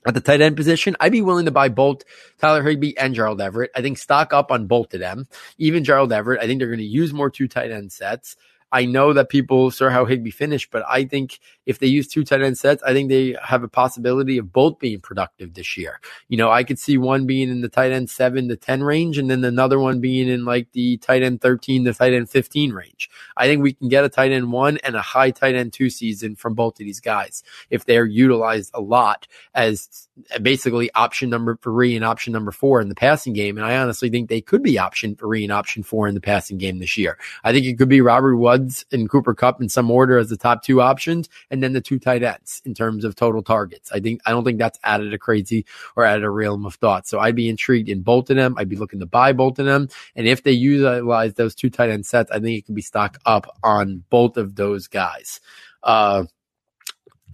At 0.06 0.14
the 0.14 0.20
tight 0.20 0.40
end 0.40 0.54
position, 0.54 0.96
I'd 1.00 1.10
be 1.10 1.22
willing 1.22 1.46
to 1.46 1.50
buy 1.50 1.70
both 1.70 2.04
Tyler 2.38 2.62
Higbee 2.62 2.96
and 2.96 3.16
Gerald 3.16 3.40
Everett. 3.40 3.72
I 3.74 3.82
think 3.82 3.98
stock 3.98 4.32
up 4.32 4.52
on 4.52 4.68
both 4.68 4.94
of 4.94 5.00
them. 5.00 5.26
Even 5.58 5.82
Gerald 5.82 6.12
Everett, 6.12 6.40
I 6.40 6.46
think 6.46 6.60
they're 6.60 6.68
going 6.68 6.78
to 6.78 6.84
use 6.84 7.12
more 7.12 7.30
two 7.30 7.48
tight 7.48 7.72
end 7.72 7.90
sets. 7.90 8.36
I 8.70 8.84
know 8.84 9.12
that 9.14 9.30
people 9.30 9.70
saw 9.70 9.88
how 9.88 10.04
Higbee 10.04 10.30
finished, 10.30 10.70
but 10.70 10.84
I 10.88 11.04
think 11.04 11.38
if 11.64 11.78
they 11.78 11.86
use 11.86 12.06
two 12.06 12.24
tight 12.24 12.42
end 12.42 12.58
sets, 12.58 12.82
I 12.82 12.92
think 12.92 13.08
they 13.08 13.34
have 13.42 13.62
a 13.62 13.68
possibility 13.68 14.36
of 14.36 14.52
both 14.52 14.78
being 14.78 15.00
productive 15.00 15.54
this 15.54 15.76
year. 15.76 16.00
You 16.28 16.36
know, 16.36 16.50
I 16.50 16.64
could 16.64 16.78
see 16.78 16.98
one 16.98 17.26
being 17.26 17.48
in 17.48 17.62
the 17.62 17.68
tight 17.68 17.92
end 17.92 18.10
seven 18.10 18.48
to 18.48 18.56
10 18.56 18.82
range 18.82 19.16
and 19.16 19.30
then 19.30 19.42
another 19.44 19.78
one 19.78 20.00
being 20.00 20.28
in 20.28 20.44
like 20.44 20.72
the 20.72 20.98
tight 20.98 21.22
end 21.22 21.40
13 21.40 21.86
to 21.86 21.94
tight 21.94 22.12
end 22.12 22.28
15 22.28 22.72
range. 22.72 23.10
I 23.36 23.46
think 23.46 23.62
we 23.62 23.72
can 23.72 23.88
get 23.88 24.04
a 24.04 24.08
tight 24.08 24.32
end 24.32 24.52
one 24.52 24.78
and 24.78 24.96
a 24.96 25.02
high 25.02 25.30
tight 25.30 25.54
end 25.54 25.72
two 25.72 25.88
season 25.88 26.36
from 26.36 26.54
both 26.54 26.74
of 26.74 26.84
these 26.84 27.00
guys 27.00 27.42
if 27.70 27.86
they're 27.86 28.06
utilized 28.06 28.70
a 28.74 28.80
lot 28.80 29.26
as 29.54 30.08
uh, 30.34 30.38
basically 30.40 30.90
option 30.94 31.30
number 31.30 31.58
three 31.62 31.96
and 31.96 32.04
option 32.04 32.32
number 32.34 32.50
four 32.50 32.80
in 32.80 32.88
the 32.88 32.94
passing 32.94 33.32
game. 33.32 33.56
And 33.56 33.64
I 33.64 33.78
honestly 33.78 34.10
think 34.10 34.28
they 34.28 34.40
could 34.42 34.62
be 34.62 34.78
option 34.78 35.16
three 35.16 35.42
and 35.42 35.52
option 35.52 35.82
four 35.82 36.06
in 36.06 36.14
the 36.14 36.20
passing 36.20 36.58
game 36.58 36.78
this 36.78 36.98
year. 36.98 37.18
I 37.44 37.52
think 37.52 37.64
it 37.64 37.78
could 37.78 37.88
be 37.88 38.00
Robert 38.00 38.36
Woods 38.36 38.57
and 38.92 39.08
Cooper 39.08 39.34
Kupp 39.34 39.60
in 39.60 39.68
some 39.68 39.90
order 39.90 40.18
as 40.18 40.28
the 40.28 40.36
top 40.36 40.62
two 40.62 40.80
options, 40.80 41.28
and 41.50 41.62
then 41.62 41.72
the 41.72 41.80
two 41.80 41.98
tight 41.98 42.22
ends 42.22 42.62
in 42.64 42.74
terms 42.74 43.04
of 43.04 43.16
total 43.16 43.42
targets. 43.42 43.90
I 43.92 44.00
think 44.00 44.20
I 44.26 44.30
don't 44.30 44.44
think 44.44 44.58
that's 44.58 44.78
added 44.84 45.12
a 45.14 45.18
crazy 45.18 45.66
or 45.96 46.04
added 46.04 46.24
a 46.24 46.30
realm 46.30 46.66
of 46.66 46.74
thought. 46.74 47.06
So 47.06 47.18
I'd 47.18 47.36
be 47.36 47.48
intrigued 47.48 47.88
in 47.88 48.02
both 48.02 48.30
of 48.30 48.36
them. 48.36 48.54
I'd 48.58 48.68
be 48.68 48.76
looking 48.76 49.00
to 49.00 49.06
buy 49.06 49.32
both 49.32 49.58
of 49.58 49.66
them, 49.66 49.88
and 50.14 50.26
if 50.26 50.42
they 50.42 50.52
utilize 50.52 51.34
those 51.34 51.54
two 51.54 51.70
tight 51.70 51.90
end 51.90 52.06
sets, 52.06 52.30
I 52.30 52.40
think 52.40 52.58
it 52.58 52.66
could 52.66 52.74
be 52.74 52.82
stock 52.82 53.18
up 53.24 53.56
on 53.62 54.04
both 54.10 54.36
of 54.36 54.54
those 54.54 54.86
guys. 54.88 55.40
Uh, 55.82 56.24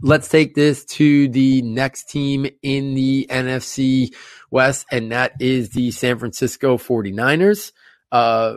let's 0.03 0.29
take 0.29 0.55
this 0.55 0.85
to 0.85 1.29
the 1.29 1.63
next 1.63 2.11
team 2.11 2.47
in 2.63 2.95
the 2.95 3.27
NFC 3.31 4.15
West, 4.51 4.87
and 4.91 5.13
that 5.13 5.33
is 5.41 5.71
the 5.71 5.91
San 5.91 6.19
Francisco 6.19 6.77
49ers. 6.77 7.73
Uh, 8.13 8.57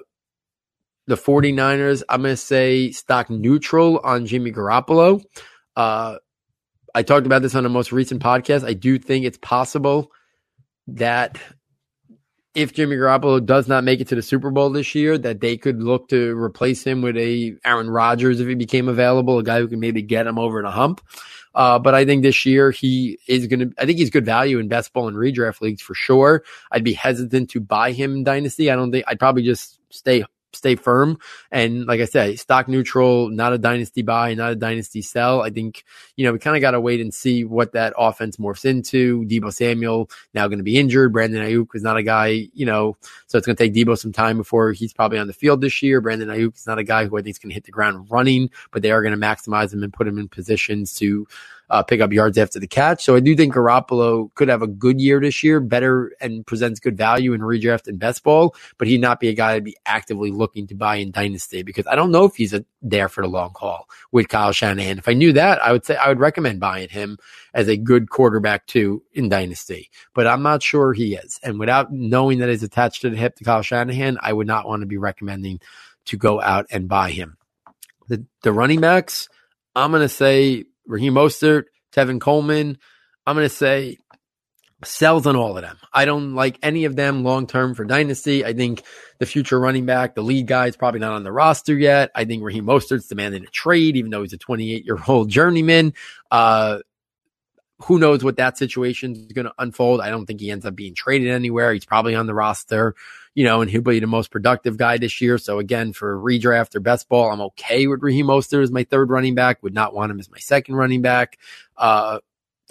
the 1.08 1.16
49ers, 1.16 2.04
I'm 2.10 2.22
going 2.22 2.34
to 2.34 2.38
say 2.38 2.92
stock 2.92 3.30
neutral 3.30 4.00
on 4.04 4.26
Jimmy 4.26 4.52
Garoppolo. 4.52 5.24
Uh, 5.76 6.18
I 6.94 7.04
talked 7.04 7.26
about 7.26 7.42
this 7.42 7.56
on 7.56 7.66
a 7.66 7.70
most 7.70 7.92
recent 7.92 8.22
podcast. 8.22 8.66
I 8.66 8.74
do 8.74 9.00
think 9.00 9.26
it's 9.26 9.38
possible 9.38 10.12
that 10.88 11.38
if 12.56 12.74
Jimmy 12.74 12.96
Garoppolo 12.96 13.46
does 13.46 13.68
not 13.68 13.84
make 13.84 14.02
it 14.02 14.08
to 14.08 14.16
the 14.16 14.22
Super 14.22 14.50
Bowl 14.50 14.70
this 14.72 14.96
year, 14.96 15.18
that 15.18 15.40
they 15.40 15.58
could 15.58 15.82
look 15.82 16.10
to 16.10 16.36
replace 16.36 16.84
him 16.84 17.02
with 17.02 17.16
a 17.16 17.56
Aaron 17.64 17.90
Rodgers 17.90 18.40
if 18.40 18.48
he 18.48 18.56
became 18.56 18.90
available, 18.90 19.38
a 19.38 19.44
guy 19.44 19.60
who 19.60 19.68
can 19.68 19.80
maybe 19.80 20.02
get 20.02 20.28
him 20.28 20.40
over 20.40 20.62
the 20.62 20.72
hump. 20.72 21.02
Uh, 21.54 21.78
but 21.80 21.94
I 21.94 22.04
think 22.04 22.24
this 22.24 22.46
year 22.46 22.72
he 22.72 23.20
is 23.28 23.48
going 23.48 23.60
to, 23.60 23.72
I 23.78 23.86
think 23.86 24.00
he's 24.00 24.10
good 24.10 24.26
value 24.26 24.60
in 24.60 24.68
best 24.68 24.92
ball 24.92 25.08
and 25.08 25.16
redraft 25.16 25.62
leagues 25.62 25.82
for 25.82 25.94
sure. 25.94 26.44
I'd 26.72 26.84
be 26.84 26.94
hesitant 26.94 27.52
to 27.52 27.60
buy 27.60 27.92
him 27.92 28.18
in 28.18 28.24
Dynasty. 28.24 28.72
I 28.72 28.76
don't 28.76 28.92
think 28.92 29.06
I'd 29.08 29.20
probably 29.20 29.44
just 29.44 29.80
stay 29.90 30.24
stay 30.54 30.76
firm. 30.76 31.20
And 31.52 31.86
like 31.86 32.00
I 32.00 32.06
said, 32.06 32.40
stock 32.40 32.68
neutral, 32.68 33.30
not 33.30 33.54
a 33.54 33.58
dynasty 33.58 34.02
buy, 34.02 34.34
not 34.34 34.52
a 34.52 34.56
dynasty 34.56 35.02
sell. 35.02 35.42
I 35.42 35.50
think, 35.50 35.84
you 36.16 36.26
know, 36.26 36.34
we 36.34 36.40
kind 36.40 36.56
of 36.56 36.62
got 36.62 36.72
to 36.72 36.82
wait 36.82 37.02
and 37.02 37.14
see 37.14 37.44
what 37.44 37.74
that 37.74 37.94
offense 37.98 38.38
morphs 38.38 38.66
into. 38.66 39.24
Deebo 39.26 39.54
Samuel 39.54 40.10
now 40.34 40.48
going 40.48 40.60
to 40.60 40.64
be 40.64 40.78
injured. 40.78 41.14
Brandon 41.14 41.44
Aiyuk 41.44 41.68
is 41.76 41.84
not 41.84 41.98
a 41.98 42.04
guy, 42.04 42.48
you 42.54 42.66
know, 42.66 42.98
so 43.28 43.38
it's 43.38 43.46
going 43.46 43.56
to 43.56 43.64
take 43.64 43.74
Deebo 43.74 43.98
some 43.98 44.14
time 44.14 44.38
before 44.38 44.72
he's 44.72 44.94
probably 44.94 45.20
on 45.20 45.28
the 45.28 45.34
field 45.34 45.62
this 45.62 45.82
year. 45.82 46.02
Brandon 46.02 46.30
Aiyuk 46.30 46.56
is 46.56 46.68
not 46.68 46.80
a 46.80 46.84
guy 46.84 47.06
who 47.06 47.18
I 47.18 47.22
think 47.22 47.36
is 47.36 47.40
going 47.40 47.50
to 47.50 47.56
hit 47.56 47.66
the 47.66 47.72
ground 47.72 48.08
running, 48.10 48.50
but 48.72 48.82
they 48.82 48.92
are 48.92 49.02
going 49.02 49.20
to 49.20 49.26
maximize 49.26 49.74
him 49.74 49.84
and 49.84 49.94
put 49.94 50.08
him 50.08 50.18
in 50.18 50.28
positions 50.28 50.96
to, 50.96 51.28
uh, 51.70 51.84
pick 51.84 52.00
up 52.00 52.14
yards 52.14 52.38
after 52.38 52.60
the 52.60 52.68
catch. 52.68 53.04
So 53.04 53.16
I 53.16 53.20
do 53.20 53.36
think 53.36 53.54
Garoppolo 53.54 54.34
could 54.36 54.48
have 54.48 54.62
a 54.62 54.68
good 54.68 55.02
year 55.02 55.20
this 55.20 55.44
year, 55.44 55.60
better 55.60 56.14
and 56.22 56.46
presents 56.46 56.80
good 56.80 56.98
value 56.98 57.34
in 57.34 57.42
redraft 57.42 57.88
and 57.88 58.00
best 58.00 58.24
ball, 58.24 58.56
but 58.78 58.88
he'd 58.88 59.02
not 59.02 59.20
be 59.20 59.28
a 59.30 59.34
guy 59.34 59.56
to 59.56 59.62
be 59.62 59.76
actively 59.86 60.32
looking 60.32 60.68
to 60.68 60.76
buy 60.76 60.96
in 60.96 61.12
dynasty 61.12 61.64
because 61.64 61.86
I 61.88 61.96
don't 61.96 62.12
know 62.12 62.26
if 62.26 62.36
he's 62.36 62.54
a, 62.54 62.66
there 62.82 63.10
for 63.10 63.22
the 63.22 63.28
long 63.28 63.54
haul 63.56 63.88
with 64.12 64.30
Kyle 64.30 64.52
Shanahan. 64.52 64.98
If 64.98 65.08
I 65.10 65.14
knew 65.14 65.34
that, 65.34 65.62
I 65.62 65.72
would 65.72 65.86
say 65.86 65.96
I 65.96 66.08
would 66.08 66.20
recommend 66.20 66.60
buying 66.60 66.90
him 66.90 67.18
as 67.54 67.68
a 67.68 67.78
good 67.78 68.10
quarterback 68.10 68.66
too 68.68 69.04
in 69.14 69.30
dynasty, 69.30 69.90
but 70.14 70.28
I'm 70.28 70.44
not 70.44 70.64
sure 70.64 70.94
he 70.94 71.16
is. 71.16 71.40
And 71.44 71.60
without 71.60 71.92
knowing 71.92 72.40
that 72.40 72.50
he's 72.50 72.64
attached 72.64 73.02
to 73.02 73.10
the 73.10 73.18
hip 73.18 73.36
to 73.36 73.44
Kyle 73.44 73.62
Shanahan, 73.62 74.18
I 74.22 74.32
would 74.32 74.48
not 74.48 74.68
want 74.68 74.82
to 74.82 74.88
be 74.88 74.98
recommending 74.98 75.60
to 76.06 76.18
go 76.18 76.42
out 76.42 76.68
and 76.72 76.88
buy 76.88 77.12
him. 77.12 77.38
The, 78.08 78.26
the 78.42 78.54
running 78.54 78.80
backs, 78.80 79.28
I'm 79.76 79.92
going 79.92 80.02
to 80.02 80.10
say 80.10 80.64
Raheem 80.88 81.14
Mostert, 81.14 81.66
Tevin 81.94 82.20
Coleman. 82.20 82.78
I'm 83.26 83.36
going 83.36 83.48
to 83.48 83.54
say 83.54 83.98
sells 84.84 85.26
on 85.26 85.36
all 85.36 85.58
of 85.58 85.64
them. 85.64 85.78
I 85.92 86.06
don't 86.06 86.36
like 86.36 86.60
any 86.62 86.86
of 86.86 86.96
them 86.96 87.24
long 87.24 87.48
term 87.48 87.74
for 87.74 87.84
dynasty. 87.84 88.46
I 88.46 88.54
think 88.54 88.84
the 89.20 89.26
future 89.26 89.60
running 89.60 89.86
back, 89.86 90.16
the 90.16 90.22
lead 90.22 90.48
guy, 90.48 90.68
is 90.68 90.78
probably 90.78 91.00
not 91.00 91.14
on 91.14 91.24
the 91.24 91.32
roster 91.32 91.78
yet. 91.78 92.12
I 92.14 92.26
think 92.26 92.44
Raheem 92.44 92.66
Mostert's 92.66 93.08
demanding 93.08 93.44
a 93.44 93.48
trade, 93.48 93.98
even 93.98 94.12
though 94.12 94.22
he's 94.22 94.34
a 94.34 94.38
28 94.38 94.86
year 94.86 94.98
old 95.08 95.30
journeyman. 95.30 95.94
Uh, 96.30 96.80
who 97.84 98.00
knows 98.00 98.24
what 98.24 98.38
that 98.38 98.58
situation 98.58 99.14
is 99.14 99.34
going 99.34 99.46
to 99.46 99.54
unfold? 99.60 100.02
I 100.02 100.10
don't 100.10 100.26
think 100.26 100.40
he 100.40 100.50
ends 100.50 100.66
up 100.66 100.76
being 100.76 100.96
traded 100.96 101.30
anywhere. 101.30 101.74
He's 101.74 101.86
probably 101.86 102.16
on 102.16 102.26
the 102.26 102.34
roster 102.34 102.96
you 103.38 103.44
know, 103.44 103.62
and 103.62 103.70
he'll 103.70 103.82
be 103.82 104.00
the 104.00 104.08
most 104.08 104.32
productive 104.32 104.78
guy 104.78 104.98
this 104.98 105.22
year. 105.22 105.38
So 105.38 105.60
again, 105.60 105.94
for 105.94 106.18
redraft 106.18 106.74
or 106.76 106.80
best 106.80 107.08
ball, 107.08 107.30
I'm 107.32 107.40
okay 107.42 107.86
with 107.86 108.02
Raheem 108.02 108.26
Mostert 108.26 108.64
as 108.64 108.72
my 108.72 108.84
third 108.84 109.12
running 109.12 109.36
back. 109.36 109.62
Would 109.62 109.76
not 109.76 109.94
want 109.94 110.12
him 110.12 110.20
as 110.20 110.28
my 110.32 110.40
second 110.40 110.74
running 110.74 111.04
back. 111.04 111.38
Uh, 111.78 112.18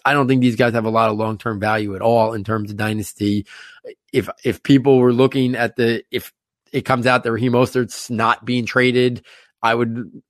I 0.04 0.12
don't 0.12 0.26
think 0.26 0.40
these 0.40 0.56
guys 0.56 0.72
have 0.72 0.84
a 0.84 0.90
lot 0.90 1.08
of 1.08 1.16
long 1.16 1.38
term 1.38 1.60
value 1.60 1.94
at 1.94 2.02
all 2.02 2.32
in 2.32 2.42
terms 2.42 2.72
of 2.72 2.76
dynasty. 2.76 3.46
If 4.12 4.28
if 4.42 4.64
people 4.64 4.98
were 4.98 5.12
looking 5.12 5.54
at 5.54 5.76
the 5.76 6.02
if 6.10 6.32
it 6.72 6.84
comes 6.84 7.06
out 7.06 7.22
that 7.22 7.30
Raheem 7.30 7.52
Mostert's 7.52 8.10
not 8.10 8.44
being 8.44 8.66
traded, 8.66 9.24
I 9.62 9.72
would 9.72 10.20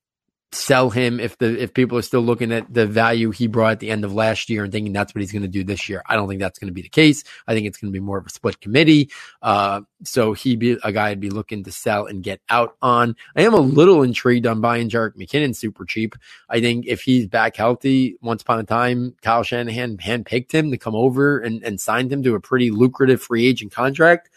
sell 0.56 0.90
him 0.90 1.20
if 1.20 1.36
the 1.38 1.62
if 1.62 1.74
people 1.74 1.98
are 1.98 2.02
still 2.02 2.22
looking 2.22 2.52
at 2.52 2.72
the 2.72 2.86
value 2.86 3.30
he 3.30 3.46
brought 3.46 3.72
at 3.72 3.80
the 3.80 3.90
end 3.90 4.04
of 4.04 4.14
last 4.14 4.48
year 4.48 4.64
and 4.64 4.72
thinking 4.72 4.92
that's 4.92 5.14
what 5.14 5.20
he's 5.20 5.32
going 5.32 5.42
to 5.42 5.48
do 5.48 5.62
this 5.62 5.88
year. 5.88 6.02
I 6.06 6.16
don't 6.16 6.28
think 6.28 6.40
that's 6.40 6.58
going 6.58 6.68
to 6.68 6.74
be 6.74 6.82
the 6.82 6.88
case. 6.88 7.22
I 7.46 7.54
think 7.54 7.66
it's 7.66 7.78
going 7.78 7.92
to 7.92 7.96
be 7.96 8.04
more 8.04 8.18
of 8.18 8.26
a 8.26 8.30
split 8.30 8.60
committee. 8.60 9.10
Uh, 9.42 9.82
so 10.02 10.32
he 10.32 10.56
be 10.56 10.78
a 10.82 10.92
guy 10.92 11.10
I'd 11.10 11.20
be 11.20 11.30
looking 11.30 11.64
to 11.64 11.72
sell 11.72 12.06
and 12.06 12.22
get 12.22 12.40
out 12.48 12.76
on. 12.80 13.16
I 13.36 13.42
am 13.42 13.54
a 13.54 13.60
little 13.60 14.02
intrigued 14.02 14.46
on 14.46 14.60
buying 14.60 14.88
Jerick 14.88 15.16
McKinnon 15.16 15.54
super 15.54 15.84
cheap. 15.84 16.14
I 16.48 16.60
think 16.60 16.86
if 16.86 17.02
he's 17.02 17.26
back 17.26 17.56
healthy, 17.56 18.16
once 18.20 18.42
upon 18.42 18.60
a 18.60 18.64
time, 18.64 19.14
Kyle 19.22 19.42
Shanahan 19.42 19.98
handpicked 19.98 20.52
him 20.52 20.70
to 20.70 20.78
come 20.78 20.94
over 20.94 21.38
and, 21.38 21.62
and 21.62 21.80
signed 21.80 22.12
him 22.12 22.22
to 22.22 22.34
a 22.34 22.40
pretty 22.40 22.70
lucrative 22.70 23.22
free 23.22 23.46
agent 23.46 23.72
contract. 23.72 24.30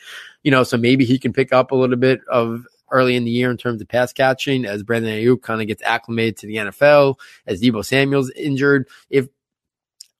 You 0.43 0.51
know, 0.51 0.63
so 0.63 0.77
maybe 0.77 1.05
he 1.05 1.19
can 1.19 1.33
pick 1.33 1.51
up 1.51 1.71
a 1.71 1.75
little 1.75 1.97
bit 1.97 2.21
of 2.29 2.65
early 2.91 3.15
in 3.15 3.23
the 3.23 3.31
year 3.31 3.51
in 3.51 3.57
terms 3.57 3.81
of 3.81 3.87
pass 3.87 4.13
catching 4.13 4.65
as 4.65 4.83
Brandon 4.83 5.11
Aiyuk 5.11 5.41
kind 5.41 5.61
of 5.61 5.67
gets 5.67 5.81
acclimated 5.83 6.37
to 6.37 6.47
the 6.47 6.55
NFL, 6.55 7.15
as 7.45 7.61
Deebo 7.61 7.85
Samuel's 7.85 8.31
injured. 8.31 8.87
If 9.09 9.27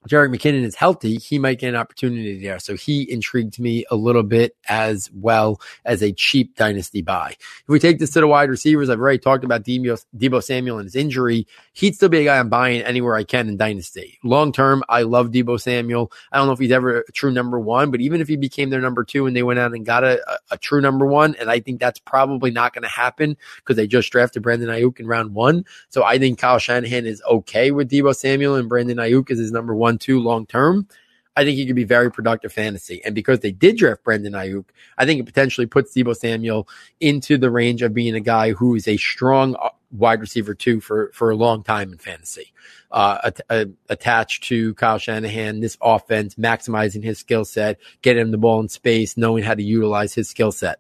Jerick 0.08 0.34
McKinnon 0.34 0.64
is 0.64 0.76
healthy, 0.76 1.18
he 1.18 1.38
might 1.38 1.60
get 1.60 1.70
an 1.70 1.76
opportunity 1.76 2.42
there. 2.42 2.58
So 2.60 2.76
he 2.76 3.10
intrigued 3.12 3.60
me 3.60 3.86
a 3.92 3.96
little 3.96 4.24
bit 4.24 4.56
as 4.70 5.10
well 5.14 5.60
as 5.84 6.02
a 6.02 6.14
cheap 6.14 6.56
dynasty 6.56 7.02
buy. 7.02 7.36
If 7.40 7.68
we 7.68 7.80
take 7.80 8.00
this 8.00 8.12
to 8.12 8.22
the 8.22 8.28
wide 8.28 8.50
receivers, 8.50 8.90
I've 8.90 9.00
already 9.00 9.20
talked 9.20 9.44
about 9.44 9.64
Debo, 9.64 10.04
Deebo 10.18 10.42
Samuel 10.42 10.78
and 10.78 10.86
his 10.86 10.96
injury. 10.96 11.46
He'd 11.74 11.96
still 11.96 12.08
be 12.08 12.20
a 12.20 12.24
guy 12.24 12.40
I'm 12.40 12.48
buying 12.48 12.82
anywhere 12.82 13.16
I 13.16 13.26
can 13.26 13.50
in 13.50 13.58
dynasty. 13.58 14.18
Long 14.24 14.54
term, 14.54 14.84
I 14.88 15.02
love 15.02 15.32
Deebo 15.32 15.60
Samuel. 15.60 16.12
I 16.32 16.38
don't 16.38 16.48
know 16.48 16.54
if 16.54 16.60
he's 16.60 16.72
ever 16.72 17.02
a 17.02 17.12
true 17.12 17.32
number 17.32 17.60
one, 17.60 17.92
but 17.92 18.00
even 18.00 18.22
if 18.22 18.30
he 18.30 18.38
became 18.38 18.70
their 18.70 18.82
number 18.82 19.04
two 19.04 19.26
and 19.28 19.36
they 19.36 19.44
went 19.44 19.60
out 19.60 19.74
and 19.74 19.86
got 19.86 20.06
a, 20.06 20.22
a, 20.32 20.38
a 20.52 20.58
true 20.58 20.80
number 20.80 21.06
one, 21.06 21.36
and 21.36 21.52
I 21.52 21.60
think 21.60 21.80
that's 21.80 22.00
probably 22.00 22.52
not 22.52 22.74
going 22.74 22.84
to 22.84 22.90
happen 22.90 23.36
because 23.58 23.76
they 23.76 23.86
just 23.86 24.12
drafted 24.12 24.44
Brandon 24.44 24.70
Aiyuk 24.70 25.00
in 25.02 25.08
round 25.08 25.34
one. 25.34 25.66
So 25.90 26.06
I 26.06 26.18
think 26.18 26.40
Kyle 26.40 26.58
Shanahan 26.58 27.06
is 27.06 27.22
okay 27.30 27.72
with 27.72 27.90
Deebo 27.90 28.16
Samuel 28.16 28.56
and 28.56 28.70
Brandon 28.70 28.98
Aiyuk 28.98 29.30
is 29.30 29.40
his 29.40 29.52
number 29.52 29.76
one 29.76 29.89
one 29.90 29.98
two 29.98 30.20
long 30.20 30.46
term. 30.46 30.88
I 31.36 31.46
think 31.46 31.58
he 31.58 31.66
could 31.66 31.76
be 31.76 31.86
very 31.86 32.12
productive 32.12 32.52
fantasy. 32.52 33.02
And 33.06 33.16
because 33.16 33.40
they 33.40 33.54
did 33.54 33.78
draft 33.78 34.04
Brandon 34.04 34.34
Aiyuk, 34.34 34.66
I 34.98 35.06
think 35.06 35.22
it 35.22 35.26
potentially 35.26 35.68
puts 35.68 35.96
Deebo 35.96 36.14
Samuel 36.14 36.68
into 37.00 37.38
the 37.38 37.50
range 37.50 37.82
of 37.82 37.94
being 37.94 38.16
a 38.16 38.20
guy 38.20 38.52
who 38.52 38.76
is 38.76 38.90
a 38.90 38.98
strong 38.98 39.56
uh, 39.56 39.70
wide 39.92 40.20
receiver 40.20 40.54
too 40.54 40.82
for 40.82 41.12
for 41.14 41.30
a 41.30 41.36
long 41.36 41.64
time 41.64 41.94
in 41.94 41.98
fantasy. 41.98 42.52
Uh, 42.92 43.32
uh, 43.50 43.66
attached 43.88 44.44
to 44.46 44.74
Kyle 44.74 44.98
Shanahan, 44.98 45.60
this 45.62 45.78
offense, 45.82 46.36
maximizing 46.36 47.04
his 47.04 47.20
skill 47.20 47.46
set, 47.46 47.78
getting 48.02 48.22
him 48.24 48.32
the 48.32 48.38
ball 48.38 48.60
in 48.60 48.68
space, 48.68 49.16
knowing 49.16 49.44
how 49.44 49.54
to 49.54 49.64
utilize 49.64 50.14
his 50.14 50.28
skill 50.28 50.52
set. 50.52 50.80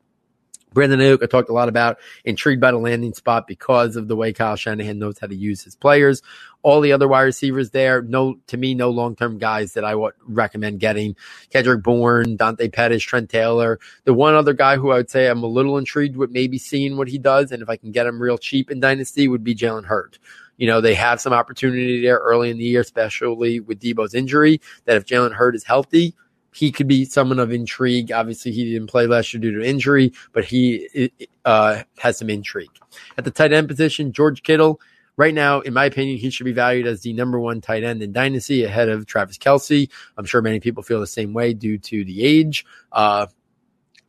Brandon 0.73 0.99
Aiyuk, 0.99 1.23
I 1.23 1.25
talked 1.25 1.49
a 1.49 1.53
lot 1.53 1.69
about, 1.69 1.97
intrigued 2.25 2.62
by 2.62 2.71
the 2.71 2.77
landing 2.77 3.13
spot 3.13 3.47
because 3.47 3.95
of 3.95 4.08
the 4.08 4.15
way 4.15 4.34
Kyle 4.34 4.55
Shanahan 4.55 4.99
knows 4.99 5.17
how 5.19 5.27
to 5.27 5.36
use 5.36 5.63
his 5.63 5.75
players. 5.75 6.21
All 6.62 6.82
the 6.82 6.91
other 6.91 7.08
wide 7.08 7.21
receivers 7.21 7.71
there, 7.71 8.01
no, 8.01 8.38
to 8.47 8.58
me, 8.58 8.75
no 8.75 8.89
long 8.89 9.15
term 9.15 9.38
guys 9.38 9.73
that 9.73 9.86
I 9.86 9.95
would 9.95 10.13
recommend 10.25 10.79
getting. 10.79 11.15
Kendrick 11.51 11.82
Bourne, 11.82 12.36
Dante 12.36 12.67
Pettis, 12.67 13.01
Trent 13.01 13.29
Taylor. 13.29 13.79
The 14.03 14.13
one 14.13 14.36
other 14.36 14.53
guy 14.53 14.75
who 14.75 14.91
I 14.91 14.97
would 14.97 15.10
say 15.10 15.27
I'm 15.27 15.43
a 15.43 15.47
little 15.47 15.77
intrigued 15.77 16.17
with 16.17 16.32
maybe 16.32 16.58
seeing 16.58 16.97
what 16.97 17.08
he 17.08 17.17
does, 17.17 17.51
and 17.51 17.63
if 17.63 17.69
I 17.69 17.77
can 17.77 17.91
get 17.91 18.05
him 18.05 18.21
real 18.21 18.38
cheap 18.38 18.69
in 18.69 18.79
Dynasty, 18.79 19.27
would 19.27 19.43
be 19.43 19.55
Jalen 19.55 19.86
Hurd. 19.86 20.17
You 20.58 20.67
know, 20.67 20.82
they 20.82 20.93
have 20.95 21.21
some 21.21 21.32
opportunity 21.32 22.01
there 22.01 22.17
early 22.17 22.49
in 22.51 22.58
the 22.58 22.65
year, 22.65 22.82
especially 22.82 23.62
with 23.62 23.79
Deebo's 23.79 24.13
injury, 24.13 24.60
that 24.84 24.97
if 24.97 25.05
Jalen 25.05 25.32
Hurd 25.32 25.55
is 25.55 25.63
healthy, 25.63 26.13
he 26.60 26.74
could 26.74 26.89
be 26.89 27.06
someone 27.06 27.39
of 27.39 27.54
intrigue. 27.54 28.12
Obviously, 28.12 28.52
he 28.52 28.74
didn't 28.74 28.89
play 28.89 29.08
last 29.08 29.34
year 29.34 29.39
due 29.39 29.58
to 29.58 29.65
injury, 29.65 30.12
but 30.34 30.43
he 30.43 31.10
uh, 31.45 31.84
has 31.98 32.17
some 32.17 32.30
intrigue. 32.30 32.69
At 33.17 33.24
the 33.24 33.32
tight 33.32 33.54
end 33.54 33.69
position, 33.69 34.12
George 34.12 34.43
Kittle, 34.43 34.82
right 35.15 35.34
now, 35.34 35.62
in 35.62 35.74
my 35.74 35.86
opinion, 35.86 36.17
he 36.17 36.30
should 36.30 36.43
be 36.43 36.52
valued 36.52 36.86
as 36.86 37.00
the 37.00 37.13
number 37.13 37.39
one 37.39 37.62
tight 37.62 37.86
end 37.86 38.04
in 38.04 38.12
Dynasty 38.12 38.65
ahead 38.65 38.89
of 38.89 39.06
Travis 39.06 39.38
Kelce. 39.38 39.89
I'm 40.17 40.26
sure 40.26 40.41
many 40.41 40.60
people 40.60 40.84
feel 40.84 41.00
the 41.00 41.08
same 41.08 41.32
way 41.32 41.54
due 41.54 41.78
to 41.78 42.04
the 42.04 42.26
age. 42.26 42.65
Uh, 42.91 43.28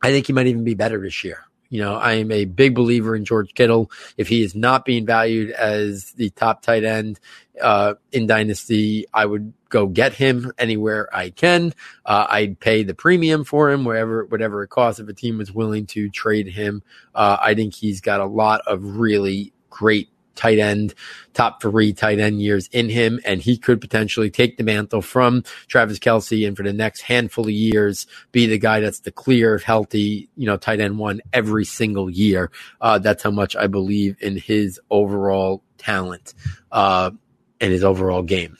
I 0.01 0.11
think 0.11 0.27
he 0.27 0.33
might 0.33 0.47
even 0.47 0.65
be 0.65 0.73
better 0.73 0.99
this 0.99 1.23
year. 1.23 1.45
You 1.71 1.81
know, 1.81 1.95
I 1.95 2.13
am 2.15 2.31
a 2.31 2.45
big 2.45 2.75
believer 2.75 3.15
in 3.15 3.23
George 3.23 3.53
Kittle. 3.53 3.89
If 4.17 4.27
he 4.27 4.43
is 4.43 4.53
not 4.53 4.83
being 4.83 5.05
valued 5.05 5.51
as 5.51 6.11
the 6.11 6.29
top 6.31 6.61
tight 6.61 6.83
end 6.83 7.19
uh, 7.61 7.93
in 8.11 8.27
Dynasty, 8.27 9.05
I 9.13 9.25
would 9.25 9.53
go 9.69 9.87
get 9.87 10.11
him 10.13 10.51
anywhere 10.57 11.09
I 11.15 11.29
can. 11.29 11.73
Uh, 12.05 12.27
I'd 12.29 12.59
pay 12.59 12.83
the 12.83 12.93
premium 12.93 13.45
for 13.45 13.71
him 13.71 13.85
wherever, 13.85 14.25
whatever 14.25 14.63
it 14.63 14.67
costs. 14.67 14.99
If 14.99 15.07
a 15.07 15.13
team 15.13 15.37
was 15.37 15.53
willing 15.53 15.85
to 15.87 16.09
trade 16.09 16.49
him, 16.49 16.83
uh, 17.15 17.37
I 17.41 17.55
think 17.55 17.73
he's 17.73 18.01
got 18.01 18.19
a 18.19 18.25
lot 18.25 18.61
of 18.67 18.97
really 18.97 19.53
great 19.69 20.09
tight 20.35 20.59
end, 20.59 20.93
top 21.33 21.61
three 21.61 21.93
tight 21.93 22.19
end 22.19 22.41
years 22.41 22.67
in 22.71 22.89
him, 22.89 23.19
and 23.25 23.41
he 23.41 23.57
could 23.57 23.81
potentially 23.81 24.29
take 24.29 24.57
the 24.57 24.63
mantle 24.63 25.01
from 25.01 25.43
Travis 25.67 25.99
Kelce 25.99 26.47
and 26.47 26.55
for 26.55 26.63
the 26.63 26.73
next 26.73 27.01
handful 27.01 27.45
of 27.45 27.51
years 27.51 28.07
be 28.31 28.47
the 28.47 28.57
guy 28.57 28.79
that's 28.79 29.01
the 29.01 29.11
clear, 29.11 29.57
healthy, 29.57 30.29
you 30.35 30.45
know, 30.45 30.57
tight 30.57 30.79
end 30.79 30.97
one 30.97 31.21
every 31.33 31.65
single 31.65 32.09
year. 32.09 32.51
Uh, 32.79 32.99
that's 32.99 33.23
how 33.23 33.31
much 33.31 33.55
I 33.55 33.67
believe 33.67 34.17
in 34.21 34.37
his 34.37 34.79
overall 34.89 35.63
talent 35.77 36.33
uh, 36.71 37.11
and 37.59 37.71
his 37.71 37.83
overall 37.83 38.23
game. 38.23 38.57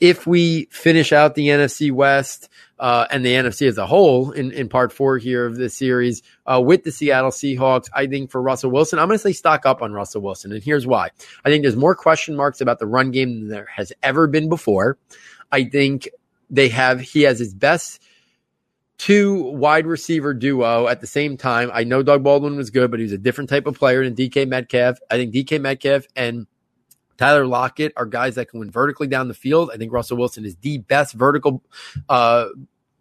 If 0.00 0.26
we 0.26 0.66
finish 0.70 1.12
out 1.12 1.34
the 1.34 1.48
NFC 1.48 1.90
West, 1.90 2.48
uh, 2.78 3.06
and 3.10 3.24
the 3.24 3.32
NFC 3.32 3.66
as 3.66 3.78
a 3.78 3.86
whole 3.86 4.32
in, 4.32 4.52
in 4.52 4.68
part 4.68 4.92
four 4.92 5.18
here 5.18 5.46
of 5.46 5.56
this 5.56 5.74
series 5.74 6.22
uh, 6.46 6.60
with 6.62 6.84
the 6.84 6.92
Seattle 6.92 7.30
Seahawks. 7.30 7.88
I 7.94 8.06
think 8.06 8.30
for 8.30 8.42
Russell 8.42 8.70
Wilson, 8.70 8.98
I'm 8.98 9.08
going 9.08 9.18
to 9.18 9.22
say 9.22 9.32
stock 9.32 9.64
up 9.64 9.82
on 9.82 9.92
Russell 9.92 10.20
Wilson. 10.20 10.52
And 10.52 10.62
here's 10.62 10.86
why 10.86 11.10
I 11.44 11.50
think 11.50 11.62
there's 11.62 11.76
more 11.76 11.94
question 11.94 12.36
marks 12.36 12.60
about 12.60 12.78
the 12.78 12.86
run 12.86 13.10
game 13.10 13.40
than 13.40 13.48
there 13.48 13.68
has 13.74 13.92
ever 14.02 14.26
been 14.26 14.48
before. 14.48 14.98
I 15.50 15.64
think 15.64 16.08
they 16.50 16.68
have, 16.68 17.00
he 17.00 17.22
has 17.22 17.38
his 17.38 17.54
best 17.54 18.02
two 18.98 19.42
wide 19.42 19.86
receiver 19.86 20.34
duo 20.34 20.88
at 20.88 21.00
the 21.00 21.06
same 21.06 21.36
time. 21.36 21.70
I 21.72 21.84
know 21.84 22.02
Doug 22.02 22.22
Baldwin 22.22 22.56
was 22.56 22.70
good, 22.70 22.90
but 22.90 23.00
he 23.00 23.04
was 23.04 23.12
a 23.12 23.18
different 23.18 23.50
type 23.50 23.66
of 23.66 23.78
player 23.78 24.04
than 24.04 24.14
DK 24.14 24.48
Metcalf. 24.48 24.98
I 25.10 25.16
think 25.16 25.34
DK 25.34 25.60
Metcalf 25.60 26.06
and 26.14 26.46
Tyler 27.16 27.46
Lockett 27.46 27.92
are 27.96 28.06
guys 28.06 28.34
that 28.36 28.48
can 28.48 28.60
win 28.60 28.70
vertically 28.70 29.06
down 29.06 29.28
the 29.28 29.34
field. 29.34 29.70
I 29.72 29.76
think 29.76 29.92
Russell 29.92 30.16
Wilson 30.16 30.44
is 30.44 30.56
the 30.56 30.78
best 30.78 31.14
vertical 31.14 31.62
uh, 32.08 32.46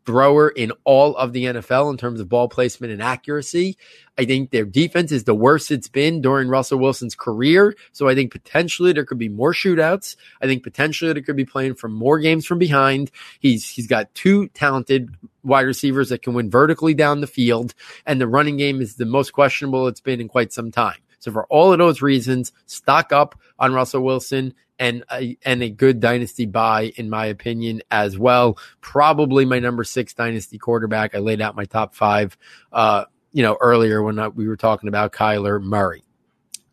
thrower 0.06 0.50
in 0.50 0.72
all 0.84 1.16
of 1.18 1.34
the 1.34 1.46
NFL 1.46 1.90
in 1.92 1.98
terms 1.98 2.20
of 2.20 2.30
ball 2.30 2.48
placement 2.48 2.94
and 2.94 3.02
accuracy. 3.02 3.78
I 4.18 4.26
think 4.26 4.52
their 4.52 4.66
defense 4.66 5.12
is 5.12 5.24
the 5.24 5.36
worst 5.36 5.72
it's 5.72 5.90
been 5.90 6.22
during 6.22 6.48
Russell 6.48 6.80
Wilson's 6.80 7.16
career. 7.16 7.76
So 7.92 8.08
I 8.08 8.16
think 8.16 8.32
potentially 8.32 8.94
there 8.94 9.06
could 9.06 9.18
be 9.18 9.30
more 9.30 9.54
shootouts. 9.54 10.16
I 10.42 10.46
think 10.46 10.64
potentially 10.64 11.12
there 11.12 11.24
could 11.24 11.36
be 11.36 11.46
playing 11.46 11.76
from 11.76 11.94
more 11.94 12.20
games 12.20 12.46
from 12.46 12.60
behind. 12.60 13.12
He's 13.40 13.68
he's 13.68 13.88
got 13.88 14.14
two 14.14 14.48
talented 14.50 15.10
wide 15.44 15.66
receivers 15.66 16.10
that 16.10 16.22
can 16.22 16.34
win 16.34 16.50
vertically 16.50 16.94
down 16.94 17.22
the 17.22 17.28
field, 17.28 17.74
and 18.06 18.22
the 18.22 18.28
running 18.28 18.58
game 18.58 18.82
is 18.82 18.96
the 18.96 19.06
most 19.06 19.32
questionable 19.32 19.88
it's 19.88 20.02
been 20.02 20.22
in 20.22 20.28
quite 20.28 20.54
some 20.54 20.72
time. 20.72 20.98
So 21.26 21.32
for 21.32 21.48
all 21.48 21.74
of 21.74 21.80
those 21.80 22.04
reasons, 22.04 22.52
stock 22.68 23.12
up 23.12 23.34
on 23.58 23.74
Russell 23.74 24.04
Wilson 24.04 24.54
and 24.78 25.04
a, 25.12 25.36
and 25.44 25.64
a 25.64 25.72
good 25.72 26.00
dynasty 26.00 26.46
buy 26.46 26.94
in 26.98 27.10
my 27.10 27.26
opinion 27.26 27.82
as 27.90 28.16
well. 28.16 28.60
Probably 28.80 29.44
my 29.44 29.58
number 29.58 29.84
six 29.84 30.14
dynasty 30.14 30.60
quarterback. 30.60 31.16
I 31.16 31.18
laid 31.18 31.42
out 31.42 31.56
my 31.56 31.66
top 31.66 31.96
five, 31.96 32.38
uh, 32.72 33.06
you 33.32 33.42
know, 33.42 33.58
earlier 33.60 34.04
when 34.04 34.20
uh, 34.20 34.30
we 34.30 34.48
were 34.48 34.56
talking 34.56 34.88
about 34.88 35.14
Kyler 35.14 35.60
Murray. 35.60 36.04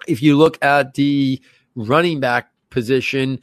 If 0.07 0.23
you 0.23 0.37
look 0.37 0.63
at 0.63 0.93
the 0.93 1.41
running 1.75 2.21
back 2.21 2.51
position, 2.69 3.41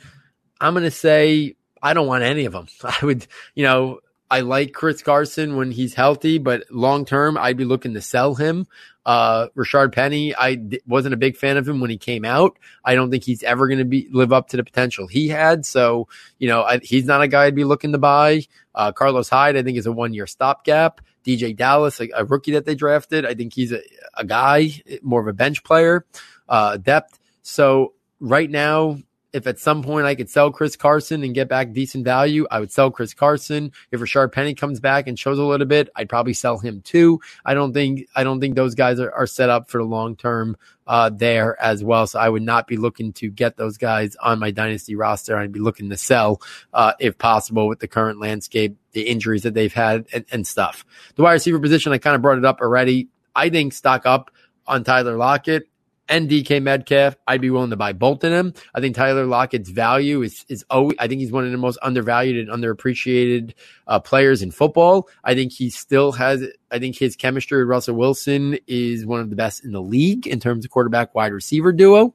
I'm 0.61 0.75
going 0.75 0.83
to 0.83 0.91
say 0.91 1.55
I 1.81 1.95
don't 1.95 2.05
want 2.05 2.23
any 2.23 2.45
of 2.45 2.53
them. 2.53 2.67
I 2.83 3.03
would, 3.03 3.25
you 3.55 3.63
know, 3.63 4.01
I 4.29 4.41
like 4.41 4.73
Chris 4.73 5.01
Carson 5.01 5.55
when 5.55 5.71
he's 5.71 5.95
healthy, 5.95 6.37
but 6.37 6.65
long 6.69 7.05
term, 7.05 7.35
I'd 7.35 7.57
be 7.57 7.65
looking 7.65 7.95
to 7.95 8.01
sell 8.01 8.35
him. 8.35 8.67
Uh, 9.09 9.47
Rashaad 9.57 9.91
Penny, 9.91 10.35
I 10.35 10.53
d- 10.53 10.81
wasn't 10.85 11.15
a 11.15 11.17
big 11.17 11.35
fan 11.35 11.57
of 11.57 11.67
him 11.67 11.79
when 11.79 11.89
he 11.89 11.97
came 11.97 12.23
out. 12.23 12.59
I 12.85 12.93
don't 12.93 13.09
think 13.09 13.23
he's 13.23 13.41
ever 13.41 13.67
going 13.67 13.79
to 13.79 13.83
be 13.85 14.07
live 14.11 14.31
up 14.31 14.49
to 14.49 14.57
the 14.57 14.63
potential 14.63 15.07
he 15.07 15.27
had. 15.27 15.65
So, 15.65 16.07
you 16.37 16.47
know, 16.47 16.61
I, 16.61 16.77
he's 16.77 17.05
not 17.05 17.23
a 17.23 17.27
guy 17.27 17.45
I'd 17.45 17.55
be 17.55 17.63
looking 17.63 17.91
to 17.93 17.97
buy. 17.97 18.43
Uh, 18.75 18.91
Carlos 18.91 19.27
Hyde, 19.27 19.57
I 19.57 19.63
think, 19.63 19.79
is 19.79 19.87
a 19.87 19.91
one 19.91 20.13
year 20.13 20.27
stopgap. 20.27 21.01
DeeJay 21.25 21.55
Dallas, 21.55 21.99
a, 21.99 22.09
a, 22.15 22.23
rookie 22.23 22.51
that 22.51 22.65
they 22.65 22.75
drafted, 22.75 23.25
I 23.25 23.33
think 23.33 23.51
he's 23.51 23.71
a, 23.71 23.81
a 24.13 24.23
guy, 24.23 24.79
more 25.01 25.21
of 25.21 25.27
a 25.27 25.33
bench 25.33 25.63
player, 25.63 26.05
uh, 26.47 26.77
depth. 26.77 27.17
So 27.41 27.93
right 28.19 28.49
now, 28.49 28.99
if 29.31 29.45
at 29.45 29.59
some 29.59 29.83
point 29.83 30.05
I 30.05 30.15
could 30.15 30.29
sell 30.29 30.51
Chris 30.51 30.75
Carson 30.75 31.23
and 31.23 31.35
get 31.35 31.47
back 31.47 31.71
decent 31.71 32.03
value, 32.03 32.47
I 32.49 32.59
would 32.59 32.71
sell 32.71 32.89
Chris 32.89 33.13
Carson. 33.13 33.71
If 33.91 33.99
Rashaad 33.99 34.31
Penny 34.31 34.55
comes 34.55 34.79
back 34.79 35.07
and 35.07 35.17
shows 35.17 35.37
a 35.37 35.43
little 35.43 35.67
bit, 35.67 35.89
I'd 35.95 36.09
probably 36.09 36.33
sell 36.33 36.57
him 36.57 36.81
too. 36.81 37.19
I 37.45 37.53
don't 37.53 37.73
think 37.73 38.07
I 38.15 38.23
don't 38.23 38.39
think 38.39 38.55
those 38.55 38.75
guys 38.75 38.99
are, 38.99 39.11
are 39.11 39.27
set 39.27 39.49
up 39.49 39.69
for 39.69 39.77
the 39.77 39.83
long 39.83 40.15
term 40.15 40.57
uh, 40.87 41.09
there 41.13 41.61
as 41.61 41.83
well. 41.83 42.07
So 42.07 42.19
I 42.19 42.27
would 42.27 42.41
not 42.41 42.65
be 42.65 42.77
looking 42.77 43.13
to 43.13 43.29
get 43.29 43.55
those 43.55 43.77
guys 43.77 44.15
on 44.15 44.39
my 44.39 44.49
dynasty 44.49 44.95
roster. 44.95 45.37
I'd 45.37 45.51
be 45.51 45.59
looking 45.59 45.91
to 45.91 45.97
sell 45.97 46.41
uh, 46.73 46.93
if 46.99 47.17
possible 47.17 47.67
with 47.67 47.79
the 47.79 47.87
current 47.87 48.19
landscape, 48.19 48.77
the 48.93 49.03
injuries 49.03 49.43
that 49.43 49.53
they've 49.53 49.73
had 49.73 50.07
and, 50.11 50.25
and 50.31 50.47
stuff. 50.47 50.85
The 51.15 51.21
wide 51.21 51.33
receiver 51.33 51.59
position, 51.59 51.91
I 51.91 51.99
kind 51.99 52.15
of 52.15 52.23
brought 52.23 52.39
it 52.39 52.45
up 52.45 52.61
already. 52.61 53.09
I 53.35 53.49
think 53.49 53.73
stock 53.73 54.07
up 54.07 54.31
on 54.65 54.83
Tyler 54.83 55.15
Lockett 55.15 55.68
and 56.09 56.27
DK 56.27 56.61
Metcalf, 56.61 57.15
I'd 57.27 57.39
be 57.39 57.51
willing 57.51 57.69
to 57.69 57.77
buy 57.77 57.93
both 57.93 58.23
of 58.23 58.31
them. 58.31 58.53
I 58.73 58.81
think 58.81 58.95
Tyler 58.95 59.25
Lockett's 59.25 59.69
value 59.69 60.23
is 60.23 60.45
is 60.49 60.65
always, 60.69 60.97
I 60.99 61.07
think 61.07 61.21
he's 61.21 61.31
one 61.31 61.45
of 61.45 61.51
the 61.51 61.57
most 61.57 61.77
undervalued 61.81 62.49
and 62.49 62.49
underappreciated 62.49 63.53
uh, 63.87 63.99
players 63.99 64.41
in 64.41 64.51
football. 64.51 65.07
I 65.23 65.35
think 65.35 65.53
he 65.53 65.69
still 65.69 66.11
has. 66.13 66.43
I 66.71 66.79
think 66.79 66.97
his 66.97 67.15
chemistry 67.15 67.59
with 67.59 67.69
Russell 67.69 67.95
Wilson 67.95 68.57
is 68.67 69.05
one 69.05 69.21
of 69.21 69.29
the 69.29 69.35
best 69.35 69.63
in 69.63 69.71
the 69.71 69.81
league 69.81 70.27
in 70.27 70.39
terms 70.39 70.65
of 70.65 70.71
quarterback 70.71 71.13
wide 71.15 71.31
receiver 71.31 71.71
duo. 71.71 72.13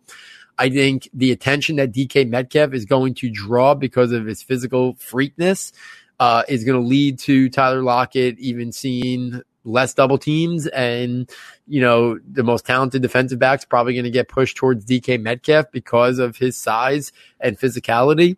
I 0.58 0.68
think 0.68 1.08
the 1.12 1.32
attention 1.32 1.76
that 1.76 1.92
DK 1.92 2.28
Metcalf 2.28 2.74
is 2.74 2.84
going 2.84 3.14
to 3.14 3.30
draw 3.30 3.74
because 3.74 4.12
of 4.12 4.26
his 4.26 4.42
physical 4.42 4.94
freakness 4.94 5.72
uh, 6.20 6.44
is 6.48 6.64
going 6.64 6.80
to 6.80 6.86
lead 6.86 7.18
to 7.20 7.48
Tyler 7.48 7.82
Lockett 7.82 8.38
even 8.38 8.72
seeing 8.72 9.42
less 9.64 9.94
double 9.94 10.18
teams 10.18 10.66
and 10.68 11.30
you 11.66 11.80
know 11.80 12.18
the 12.30 12.42
most 12.42 12.66
talented 12.66 13.02
defensive 13.02 13.38
backs 13.38 13.64
probably 13.64 13.94
going 13.94 14.04
to 14.04 14.10
get 14.10 14.28
pushed 14.28 14.56
towards 14.56 14.84
DK 14.84 15.20
Metcalf 15.20 15.70
because 15.72 16.18
of 16.18 16.36
his 16.36 16.56
size 16.56 17.12
and 17.40 17.58
physicality. 17.58 18.36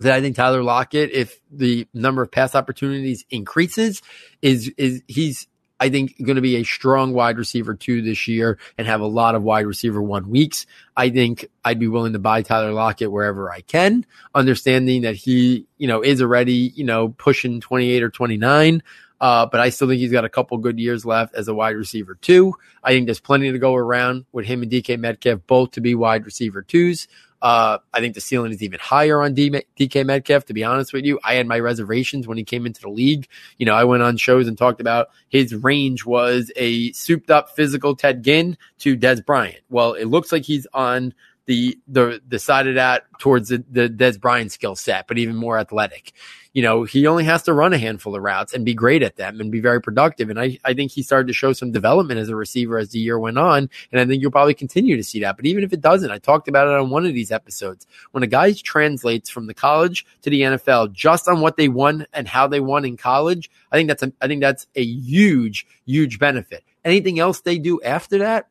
That 0.00 0.14
I 0.14 0.22
think 0.22 0.34
Tyler 0.34 0.62
Lockett, 0.62 1.10
if 1.12 1.40
the 1.50 1.86
number 1.92 2.22
of 2.22 2.30
pass 2.30 2.54
opportunities 2.54 3.24
increases, 3.30 4.00
is 4.40 4.72
is 4.78 5.02
he's 5.08 5.46
I 5.80 5.88
think 5.88 6.16
going 6.18 6.36
to 6.36 6.42
be 6.42 6.56
a 6.56 6.62
strong 6.62 7.14
wide 7.14 7.38
receiver 7.38 7.74
two 7.74 8.02
this 8.02 8.28
year 8.28 8.58
and 8.76 8.86
have 8.86 9.00
a 9.00 9.06
lot 9.06 9.34
of 9.34 9.42
wide 9.42 9.64
receiver 9.66 10.00
one 10.00 10.28
weeks. 10.28 10.66
I 10.94 11.08
think 11.08 11.46
I'd 11.64 11.78
be 11.78 11.88
willing 11.88 12.12
to 12.12 12.18
buy 12.18 12.42
Tyler 12.42 12.72
Lockett 12.72 13.10
wherever 13.10 13.50
I 13.50 13.62
can, 13.62 14.04
understanding 14.34 15.02
that 15.02 15.16
he, 15.16 15.66
you 15.78 15.88
know, 15.88 16.02
is 16.02 16.20
already, 16.20 16.72
you 16.74 16.84
know, 16.84 17.08
pushing 17.08 17.62
28 17.62 18.02
or 18.02 18.10
29. 18.10 18.82
Uh, 19.20 19.46
but 19.46 19.60
I 19.60 19.68
still 19.68 19.88
think 19.88 20.00
he's 20.00 20.12
got 20.12 20.24
a 20.24 20.30
couple 20.30 20.56
good 20.58 20.78
years 20.78 21.04
left 21.04 21.34
as 21.34 21.48
a 21.48 21.54
wide 21.54 21.76
receiver 21.76 22.14
too. 22.14 22.54
I 22.82 22.90
think 22.92 23.06
there's 23.06 23.20
plenty 23.20 23.52
to 23.52 23.58
go 23.58 23.74
around 23.74 24.24
with 24.32 24.46
him 24.46 24.62
and 24.62 24.70
DK 24.70 24.98
Metcalf 24.98 25.40
both 25.46 25.72
to 25.72 25.80
be 25.80 25.94
wide 25.94 26.24
receiver 26.24 26.62
twos. 26.62 27.06
Uh, 27.42 27.78
I 27.92 28.00
think 28.00 28.14
the 28.14 28.20
ceiling 28.20 28.52
is 28.52 28.62
even 28.62 28.78
higher 28.80 29.22
on 29.22 29.32
D- 29.32 29.50
DK 29.78 30.04
Metcalf. 30.04 30.44
To 30.46 30.52
be 30.52 30.64
honest 30.64 30.92
with 30.92 31.04
you, 31.04 31.18
I 31.24 31.34
had 31.34 31.46
my 31.46 31.58
reservations 31.58 32.26
when 32.26 32.36
he 32.36 32.44
came 32.44 32.66
into 32.66 32.82
the 32.82 32.90
league. 32.90 33.28
You 33.56 33.66
know, 33.66 33.74
I 33.74 33.84
went 33.84 34.02
on 34.02 34.16
shows 34.18 34.46
and 34.46 34.58
talked 34.58 34.80
about 34.80 35.08
his 35.28 35.54
range 35.54 36.04
was 36.04 36.52
a 36.56 36.92
souped 36.92 37.30
up 37.30 37.50
physical 37.56 37.96
Ted 37.96 38.22
Ginn 38.22 38.58
to 38.80 38.96
Dez 38.96 39.24
Bryant. 39.24 39.60
Well, 39.70 39.94
it 39.94 40.04
looks 40.04 40.32
like 40.32 40.42
he's 40.42 40.66
on 40.74 41.14
the 41.46 41.78
the 41.88 42.20
the 42.26 42.38
side 42.38 42.66
of 42.66 42.76
that 42.76 43.04
towards 43.18 43.48
the, 43.48 43.64
the 43.70 43.88
Dez 43.88 44.20
Bryant 44.20 44.52
skill 44.52 44.76
set, 44.76 45.06
but 45.06 45.18
even 45.18 45.36
more 45.36 45.58
athletic 45.58 46.12
you 46.52 46.62
know, 46.62 46.82
he 46.82 47.06
only 47.06 47.24
has 47.24 47.44
to 47.44 47.52
run 47.52 47.72
a 47.72 47.78
handful 47.78 48.16
of 48.16 48.22
routes 48.22 48.52
and 48.52 48.64
be 48.64 48.74
great 48.74 49.02
at 49.02 49.16
them 49.16 49.40
and 49.40 49.52
be 49.52 49.60
very 49.60 49.80
productive. 49.80 50.30
And 50.30 50.40
I, 50.40 50.58
I 50.64 50.74
think 50.74 50.90
he 50.90 51.02
started 51.02 51.28
to 51.28 51.32
show 51.32 51.52
some 51.52 51.70
development 51.70 52.18
as 52.18 52.28
a 52.28 52.34
receiver 52.34 52.78
as 52.78 52.90
the 52.90 52.98
year 52.98 53.18
went 53.18 53.38
on. 53.38 53.70
And 53.92 54.00
I 54.00 54.04
think 54.04 54.20
you'll 54.20 54.32
probably 54.32 54.54
continue 54.54 54.96
to 54.96 55.04
see 55.04 55.20
that. 55.20 55.36
But 55.36 55.46
even 55.46 55.62
if 55.62 55.72
it 55.72 55.80
doesn't, 55.80 56.10
I 56.10 56.18
talked 56.18 56.48
about 56.48 56.66
it 56.66 56.74
on 56.74 56.90
one 56.90 57.06
of 57.06 57.14
these 57.14 57.30
episodes. 57.30 57.86
When 58.10 58.24
a 58.24 58.26
guy 58.26 58.52
translates 58.52 59.30
from 59.30 59.46
the 59.46 59.54
college 59.54 60.04
to 60.22 60.30
the 60.30 60.42
NFL 60.42 60.92
just 60.92 61.28
on 61.28 61.40
what 61.40 61.56
they 61.56 61.68
won 61.68 62.06
and 62.12 62.26
how 62.26 62.48
they 62.48 62.60
won 62.60 62.84
in 62.84 62.96
college, 62.96 63.48
I 63.70 63.76
think 63.76 63.88
that's 63.88 64.02
a, 64.02 64.12
I 64.20 64.26
think 64.26 64.40
that's 64.40 64.66
a 64.74 64.82
huge, 64.82 65.66
huge 65.86 66.18
benefit. 66.18 66.64
Anything 66.84 67.20
else 67.20 67.40
they 67.40 67.58
do 67.58 67.80
after 67.82 68.18
that, 68.18 68.48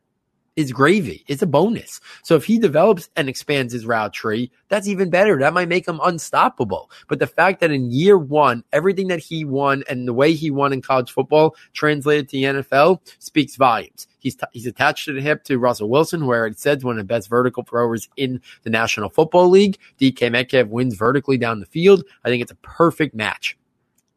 is 0.60 0.72
gravy. 0.72 1.24
It's 1.26 1.42
a 1.42 1.46
bonus. 1.46 2.00
So 2.22 2.36
if 2.36 2.44
he 2.44 2.58
develops 2.58 3.08
and 3.16 3.28
expands 3.28 3.72
his 3.72 3.86
route 3.86 4.12
tree, 4.12 4.50
that's 4.68 4.86
even 4.86 5.10
better. 5.10 5.38
That 5.38 5.54
might 5.54 5.68
make 5.68 5.88
him 5.88 6.00
unstoppable. 6.02 6.90
But 7.08 7.18
the 7.18 7.26
fact 7.26 7.60
that 7.60 7.70
in 7.70 7.90
year 7.90 8.16
one, 8.18 8.62
everything 8.72 9.08
that 9.08 9.18
he 9.18 9.44
won 9.44 9.82
and 9.88 10.06
the 10.06 10.12
way 10.12 10.34
he 10.34 10.50
won 10.50 10.72
in 10.72 10.82
college 10.82 11.10
football 11.10 11.56
translated 11.72 12.28
to 12.28 12.36
the 12.36 12.44
NFL 12.44 13.00
speaks 13.18 13.56
volumes. 13.56 14.06
He's, 14.18 14.36
t- 14.36 14.46
he's 14.52 14.66
attached 14.66 15.06
to 15.06 15.12
the 15.12 15.22
hip 15.22 15.44
to 15.44 15.58
Russell 15.58 15.88
Wilson, 15.88 16.26
where 16.26 16.46
it 16.46 16.58
said 16.58 16.82
one 16.82 16.98
of 16.98 16.98
the 16.98 17.04
best 17.04 17.28
vertical 17.28 17.62
throwers 17.62 18.08
in 18.16 18.40
the 18.62 18.70
National 18.70 19.08
Football 19.08 19.48
League. 19.48 19.78
DK 20.00 20.30
Metcalf 20.30 20.68
wins 20.68 20.94
vertically 20.94 21.38
down 21.38 21.60
the 21.60 21.66
field. 21.66 22.04
I 22.24 22.28
think 22.28 22.42
it's 22.42 22.52
a 22.52 22.56
perfect 22.56 23.14
match. 23.14 23.56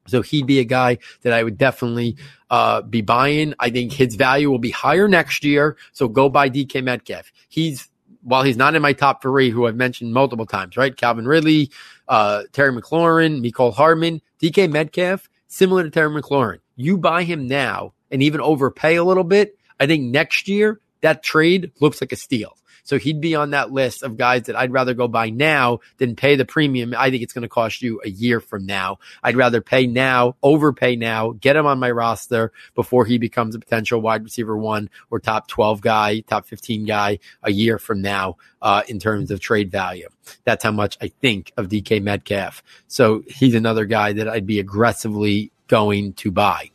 So 0.08 0.22
he'd 0.22 0.46
be 0.46 0.60
a 0.60 0.66
guy 0.66 0.98
that 1.22 1.34
I 1.34 1.44
would 1.44 1.58
definitely 1.58 2.18
uh, 2.50 2.82
be 2.82 3.02
buying. 3.02 3.54
I 3.60 3.70
think 3.70 3.94
his 3.94 4.16
value 4.16 4.50
will 4.50 4.60
be 4.60 4.72
higher 4.72 5.08
next 5.08 5.44
year. 5.44 5.78
So 5.92 6.08
go 6.08 6.30
buy 6.30 6.50
DK 6.50 6.84
Metcalf. 6.84 7.32
He's 7.50 7.90
while 8.24 8.44
he's 8.44 8.58
not 8.58 8.74
in 8.74 8.82
my 8.82 8.94
top 8.94 9.22
three, 9.22 9.50
who 9.50 9.68
I've 9.68 9.76
mentioned 9.76 10.14
multiple 10.14 10.46
times, 10.46 10.78
right? 10.78 10.96
Calvin 10.96 11.28
Ridley, 11.28 11.72
uh, 12.08 12.44
Terry 12.54 12.72
McLaurin, 12.72 13.42
Mecole 13.42 13.74
Hardman, 13.74 14.22
DK 14.42 14.72
Metcalf, 14.72 15.30
similar 15.48 15.84
to 15.84 15.90
Terry 15.90 16.10
McLaurin. 16.10 16.60
You 16.76 16.98
buy 16.98 17.24
him 17.24 17.48
now 17.48 17.94
and 18.12 18.24
even 18.24 18.42
overpay 18.42 18.96
a 18.96 19.04
little 19.04 19.24
bit. 19.26 19.58
I 19.80 19.88
think 19.88 20.04
next 20.06 20.48
year 20.48 20.80
that 21.02 21.22
trade 21.22 21.72
looks 21.82 22.00
like 22.02 22.12
a 22.12 22.16
steal. 22.16 22.58
So 22.84 22.98
he'd 22.98 23.22
be 23.22 23.36
on 23.36 23.52
that 23.52 23.72
list 23.72 24.04
of 24.04 24.18
guys 24.18 24.44
that 24.44 24.56
I'd 24.56 24.72
rather 24.72 24.94
go 24.94 25.08
buy 25.08 25.30
now 25.30 25.80
than 25.98 26.16
pay 26.16 26.36
the 26.36 26.46
premium. 26.46 26.94
I 26.98 27.10
think 27.10 27.24
it's 27.24 27.34
going 27.34 27.44
to 27.44 27.50
cost 27.50 27.82
you 27.82 28.02
a 28.04 28.10
year 28.10 28.40
from 28.40 28.66
now. 28.66 29.00
I'd 29.24 29.36
rather 29.36 29.62
pay 29.62 29.88
now, 29.88 30.36
overpay 30.44 30.98
now, 30.98 31.32
get 31.32 31.56
him 31.56 31.66
on 31.66 31.80
my 31.80 31.92
roster 31.92 32.52
before 32.76 33.06
he 33.06 33.18
becomes 33.18 33.56
a 33.56 33.60
potential 33.60 34.02
wide 34.02 34.24
receiver 34.24 34.58
one 34.58 34.90
or 35.10 35.20
top 35.20 35.48
12 35.48 35.82
guy, 35.82 36.20
top 36.22 36.46
15 36.46 36.86
guy 36.86 37.20
a 37.42 37.52
year 37.52 37.80
from 37.80 38.02
now, 38.02 38.38
uh, 38.62 38.84
in 38.88 39.00
terms 39.00 39.32
of 39.32 39.40
trade 39.40 39.72
value. 39.72 40.10
That's 40.44 40.64
how 40.64 40.72
much 40.72 40.98
I 41.02 41.08
think 41.08 41.52
of 41.58 41.70
DK 41.70 42.02
Metcalf. 42.02 42.64
So 42.88 43.24
he's 43.28 43.56
another 43.56 43.86
guy 43.86 44.14
that 44.14 44.28
I'd 44.28 44.46
be 44.46 44.60
aggressively 44.60 45.52
going 45.68 46.14
to 46.14 46.32
buy. 46.32 46.73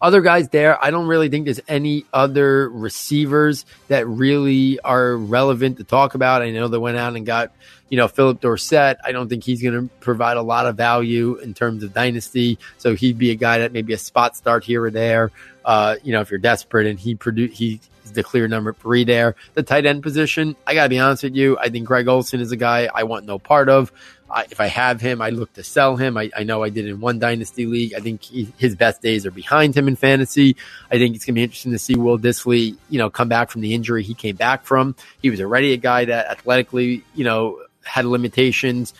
Other 0.00 0.20
guys 0.20 0.48
there, 0.48 0.82
I 0.82 0.90
don't 0.90 1.06
really 1.06 1.28
think 1.28 1.44
there's 1.44 1.60
any 1.68 2.04
other 2.12 2.68
receivers 2.68 3.64
that 3.88 4.06
really 4.06 4.80
are 4.80 5.16
relevant 5.16 5.78
to 5.78 5.84
talk 5.84 6.14
about. 6.14 6.42
I 6.42 6.50
know 6.50 6.68
they 6.68 6.78
went 6.78 6.96
out 6.96 7.16
and 7.16 7.26
got, 7.26 7.52
you 7.88 7.96
know, 7.96 8.08
Phillip 8.08 8.40
Dorsett. 8.40 8.98
I 9.04 9.12
don't 9.12 9.28
think 9.28 9.44
he's 9.44 9.62
going 9.62 9.88
to 9.88 9.94
provide 10.00 10.36
a 10.36 10.42
lot 10.42 10.66
of 10.66 10.76
value 10.76 11.36
in 11.36 11.54
terms 11.54 11.82
of 11.82 11.92
dynasty. 11.92 12.58
So 12.78 12.94
he'd 12.94 13.18
be 13.18 13.30
a 13.30 13.36
guy 13.36 13.58
that 13.58 13.72
maybe 13.72 13.92
a 13.92 13.98
spot 13.98 14.36
start 14.36 14.64
here 14.64 14.84
or 14.84 14.90
there. 14.90 15.30
Uh, 15.64 15.96
you 16.02 16.12
know, 16.12 16.20
if 16.20 16.30
you're 16.30 16.38
desperate 16.40 16.86
and 16.86 16.98
he 16.98 17.14
produce, 17.14 17.56
he 17.56 17.80
the 18.12 18.22
clear 18.22 18.48
number 18.48 18.72
three 18.72 19.04
there. 19.04 19.34
The 19.54 19.62
tight 19.62 19.86
end 19.86 20.02
position, 20.02 20.56
I 20.66 20.74
got 20.74 20.84
to 20.84 20.88
be 20.88 20.98
honest 20.98 21.22
with 21.22 21.34
you. 21.34 21.58
I 21.58 21.68
think 21.68 21.86
Greg 21.86 22.08
Olsen 22.08 22.40
is 22.40 22.52
a 22.52 22.56
guy 22.56 22.88
I 22.92 23.04
want 23.04 23.26
no 23.26 23.38
part 23.38 23.68
of. 23.68 23.92
I, 24.30 24.46
if 24.50 24.60
I 24.60 24.66
have 24.66 25.00
him, 25.00 25.20
I 25.20 25.30
look 25.30 25.52
to 25.54 25.64
sell 25.64 25.96
him. 25.96 26.16
I, 26.16 26.30
I 26.36 26.44
know 26.44 26.62
I 26.62 26.70
did 26.70 26.86
in 26.86 27.00
one 27.00 27.18
dynasty 27.18 27.66
league. 27.66 27.94
I 27.94 28.00
think 28.00 28.22
he, 28.22 28.52
his 28.56 28.76
best 28.76 29.02
days 29.02 29.26
are 29.26 29.30
behind 29.30 29.76
him 29.76 29.88
in 29.88 29.96
fantasy. 29.96 30.56
I 30.90 30.98
think 30.98 31.16
it's 31.16 31.24
going 31.24 31.34
to 31.34 31.38
be 31.38 31.42
interesting 31.42 31.72
to 31.72 31.78
see 31.78 31.96
Will 31.96 32.18
Dissly, 32.18 32.76
you 32.88 32.98
know, 32.98 33.10
come 33.10 33.28
back 33.28 33.50
from 33.50 33.60
the 33.60 33.74
injury 33.74 34.02
he 34.02 34.14
came 34.14 34.36
back 34.36 34.64
from. 34.64 34.94
He 35.20 35.30
was 35.30 35.40
already 35.40 35.72
a 35.72 35.76
guy 35.76 36.04
that 36.04 36.26
athletically, 36.28 37.04
you 37.14 37.24
know, 37.24 37.60
had 37.82 38.04
limitations. 38.04 38.94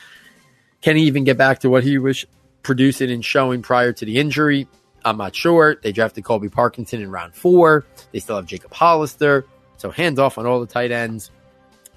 Can 0.80 0.96
he 0.96 1.04
even 1.04 1.24
get 1.24 1.36
back 1.36 1.60
to 1.60 1.70
what 1.70 1.84
he 1.84 1.98
was 1.98 2.24
producing 2.62 3.10
and 3.10 3.24
showing 3.24 3.62
prior 3.62 3.92
to 3.92 4.04
the 4.04 4.18
injury? 4.18 4.66
I'm 5.04 5.16
not 5.16 5.34
sure. 5.34 5.76
They 5.82 5.92
drafted 5.92 6.24
Colby 6.24 6.48
Parkinson 6.48 7.00
in 7.00 7.10
round 7.10 7.34
four. 7.34 7.84
They 8.12 8.18
still 8.18 8.36
have 8.36 8.46
Jacob 8.46 8.72
Hollister. 8.72 9.46
So 9.76 9.90
hands 9.90 10.18
off 10.18 10.36
on 10.38 10.46
all 10.46 10.60
the 10.60 10.66
tight 10.66 10.90
ends 10.90 11.30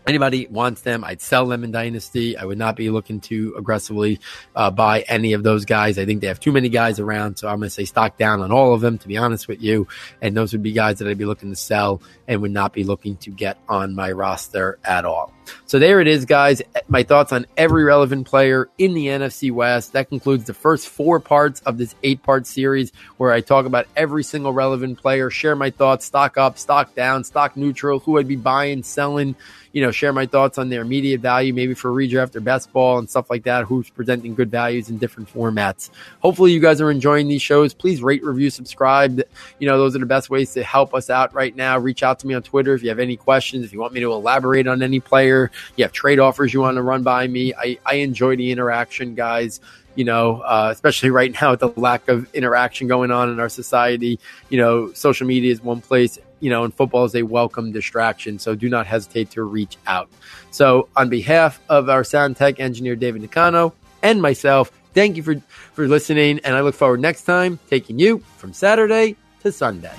anybody 0.07 0.47
wants 0.47 0.81
them, 0.81 1.03
I'd 1.03 1.21
sell 1.21 1.47
them 1.47 1.63
in 1.63 1.71
Dynasty. 1.71 2.37
I 2.37 2.45
would 2.45 2.57
not 2.57 2.75
be 2.75 2.89
looking 2.89 3.19
to 3.21 3.55
aggressively 3.57 4.19
uh, 4.55 4.71
buy 4.71 5.01
any 5.01 5.33
of 5.33 5.43
those 5.43 5.65
guys. 5.65 5.97
I 5.97 6.05
think 6.05 6.21
they 6.21 6.27
have 6.27 6.39
too 6.39 6.51
many 6.51 6.69
guys 6.69 6.99
around, 6.99 7.37
so 7.37 7.47
I'm 7.47 7.57
going 7.57 7.67
to 7.67 7.69
say 7.69 7.85
stock 7.85 8.17
down 8.17 8.41
on 8.41 8.51
all 8.51 8.73
of 8.73 8.81
them, 8.81 8.97
to 8.99 9.07
be 9.07 9.17
honest 9.17 9.47
with 9.47 9.61
you. 9.61 9.87
And 10.21 10.35
those 10.35 10.51
would 10.53 10.63
be 10.63 10.71
guys 10.71 10.99
that 10.99 11.07
I'd 11.07 11.17
be 11.17 11.25
looking 11.25 11.49
to 11.49 11.55
sell 11.55 12.01
and 12.27 12.41
would 12.41 12.51
not 12.51 12.73
be 12.73 12.83
looking 12.83 13.17
to 13.17 13.31
get 13.31 13.57
on 13.67 13.95
my 13.95 14.11
roster 14.11 14.79
at 14.83 15.05
all. 15.05 15.33
So 15.65 15.79
there 15.79 15.99
it 15.99 16.07
is, 16.07 16.25
guys. 16.25 16.61
My 16.87 17.03
thoughts 17.03 17.31
on 17.31 17.45
every 17.57 17.83
relevant 17.83 18.27
player 18.27 18.69
in 18.77 18.93
the 18.93 19.07
NFC 19.07 19.51
West. 19.51 19.93
That 19.93 20.09
concludes 20.09 20.45
the 20.45 20.53
first 20.53 20.87
four 20.87 21.19
parts 21.19 21.61
of 21.61 21.77
this 21.77 21.95
eight 22.03 22.23
part 22.23 22.47
series 22.47 22.91
where 23.17 23.31
I 23.31 23.41
talk 23.41 23.65
about 23.65 23.87
every 23.95 24.23
single 24.23 24.53
relevant 24.53 24.99
player, 24.99 25.29
share 25.29 25.55
my 25.55 25.69
thoughts, 25.69 26.05
stock 26.05 26.37
up, 26.37 26.57
stock 26.57 26.95
down, 26.95 27.23
stock 27.23 27.57
neutral, 27.57 27.99
who 27.99 28.17
I'd 28.17 28.27
be 28.27 28.35
buying, 28.35 28.83
selling 28.83 29.35
you 29.73 29.81
know, 29.81 29.91
share 29.91 30.13
my 30.13 30.25
thoughts 30.25 30.57
on 30.57 30.69
their 30.69 30.81
immediate 30.83 31.19
value, 31.19 31.53
maybe 31.53 31.73
for 31.73 31.91
redraft 31.91 32.35
or 32.35 32.39
best 32.39 32.71
ball 32.71 32.99
and 32.99 33.09
stuff 33.09 33.29
like 33.29 33.43
that, 33.43 33.65
who's 33.65 33.89
presenting 33.89 34.35
good 34.35 34.49
values 34.49 34.89
in 34.89 34.99
different 34.99 35.33
formats. 35.33 35.89
Hopefully 36.21 36.51
you 36.51 36.59
guys 36.59 36.79
are 36.79 36.91
enjoying 36.91 37.27
these 37.27 37.41
shows. 37.41 37.73
Please 37.73 38.01
rate, 38.01 38.23
review, 38.23 38.51
subscribe. 38.51 39.21
You 39.59 39.67
know, 39.67 39.77
those 39.79 39.95
are 39.95 39.99
the 39.99 40.05
best 40.05 40.29
ways 40.29 40.53
to 40.53 40.63
help 40.63 40.93
us 40.93 41.09
out 41.09 41.33
right 41.33 41.55
now. 41.55 41.79
Reach 41.79 42.03
out 42.03 42.19
to 42.19 42.27
me 42.27 42.35
on 42.35 42.43
Twitter 42.43 42.75
if 42.75 42.83
you 42.83 42.89
have 42.89 42.99
any 42.99 43.17
questions, 43.17 43.65
if 43.65 43.73
you 43.73 43.79
want 43.79 43.93
me 43.93 43.99
to 44.01 44.13
elaborate 44.13 44.67
on 44.67 44.83
any 44.83 44.99
player, 44.99 45.51
you 45.75 45.83
have 45.83 45.91
trade 45.91 46.19
offers 46.19 46.53
you 46.53 46.61
want 46.61 46.77
to 46.77 46.83
run 46.83 47.01
by 47.01 47.27
me. 47.27 47.53
I, 47.55 47.79
I 47.85 47.95
enjoy 47.95 48.35
the 48.35 48.51
interaction, 48.51 49.15
guys 49.15 49.59
you 49.95 50.03
know, 50.03 50.41
uh, 50.41 50.69
especially 50.71 51.11
right 51.11 51.39
now 51.39 51.51
with 51.51 51.59
the 51.59 51.67
lack 51.75 52.07
of 52.07 52.33
interaction 52.33 52.87
going 52.87 53.11
on 53.11 53.29
in 53.29 53.39
our 53.39 53.49
society. 53.49 54.19
You 54.49 54.57
know, 54.57 54.93
social 54.93 55.27
media 55.27 55.51
is 55.51 55.61
one 55.61 55.81
place 55.81 56.17
you 56.43 56.49
know, 56.49 56.65
and 56.65 56.73
football 56.73 57.05
is 57.05 57.15
a 57.15 57.23
welcome 57.23 57.71
distraction. 57.71 58.37
So 58.37 58.53
do 58.53 58.67
not 58.67 58.85
hesitate 58.85 59.31
to 59.31 59.43
reach 59.43 59.77
out. 59.87 60.09
So 60.51 60.89
on 60.93 61.07
behalf 61.07 61.61
of 61.69 61.87
our 61.87 62.03
sound 62.03 62.35
tech 62.35 62.59
engineer, 62.59 62.97
David 62.97 63.21
Nicano, 63.21 63.71
and 64.01 64.21
myself, 64.21 64.69
thank 64.93 65.15
you 65.15 65.23
for, 65.23 65.35
for 65.71 65.87
listening. 65.87 66.41
And 66.43 66.53
I 66.53 66.59
look 66.59 66.75
forward 66.75 66.99
next 66.99 67.23
time 67.23 67.59
taking 67.69 67.97
you 67.97 68.19
from 68.35 68.51
Saturday 68.51 69.15
to 69.39 69.53
Sunday. 69.53 69.95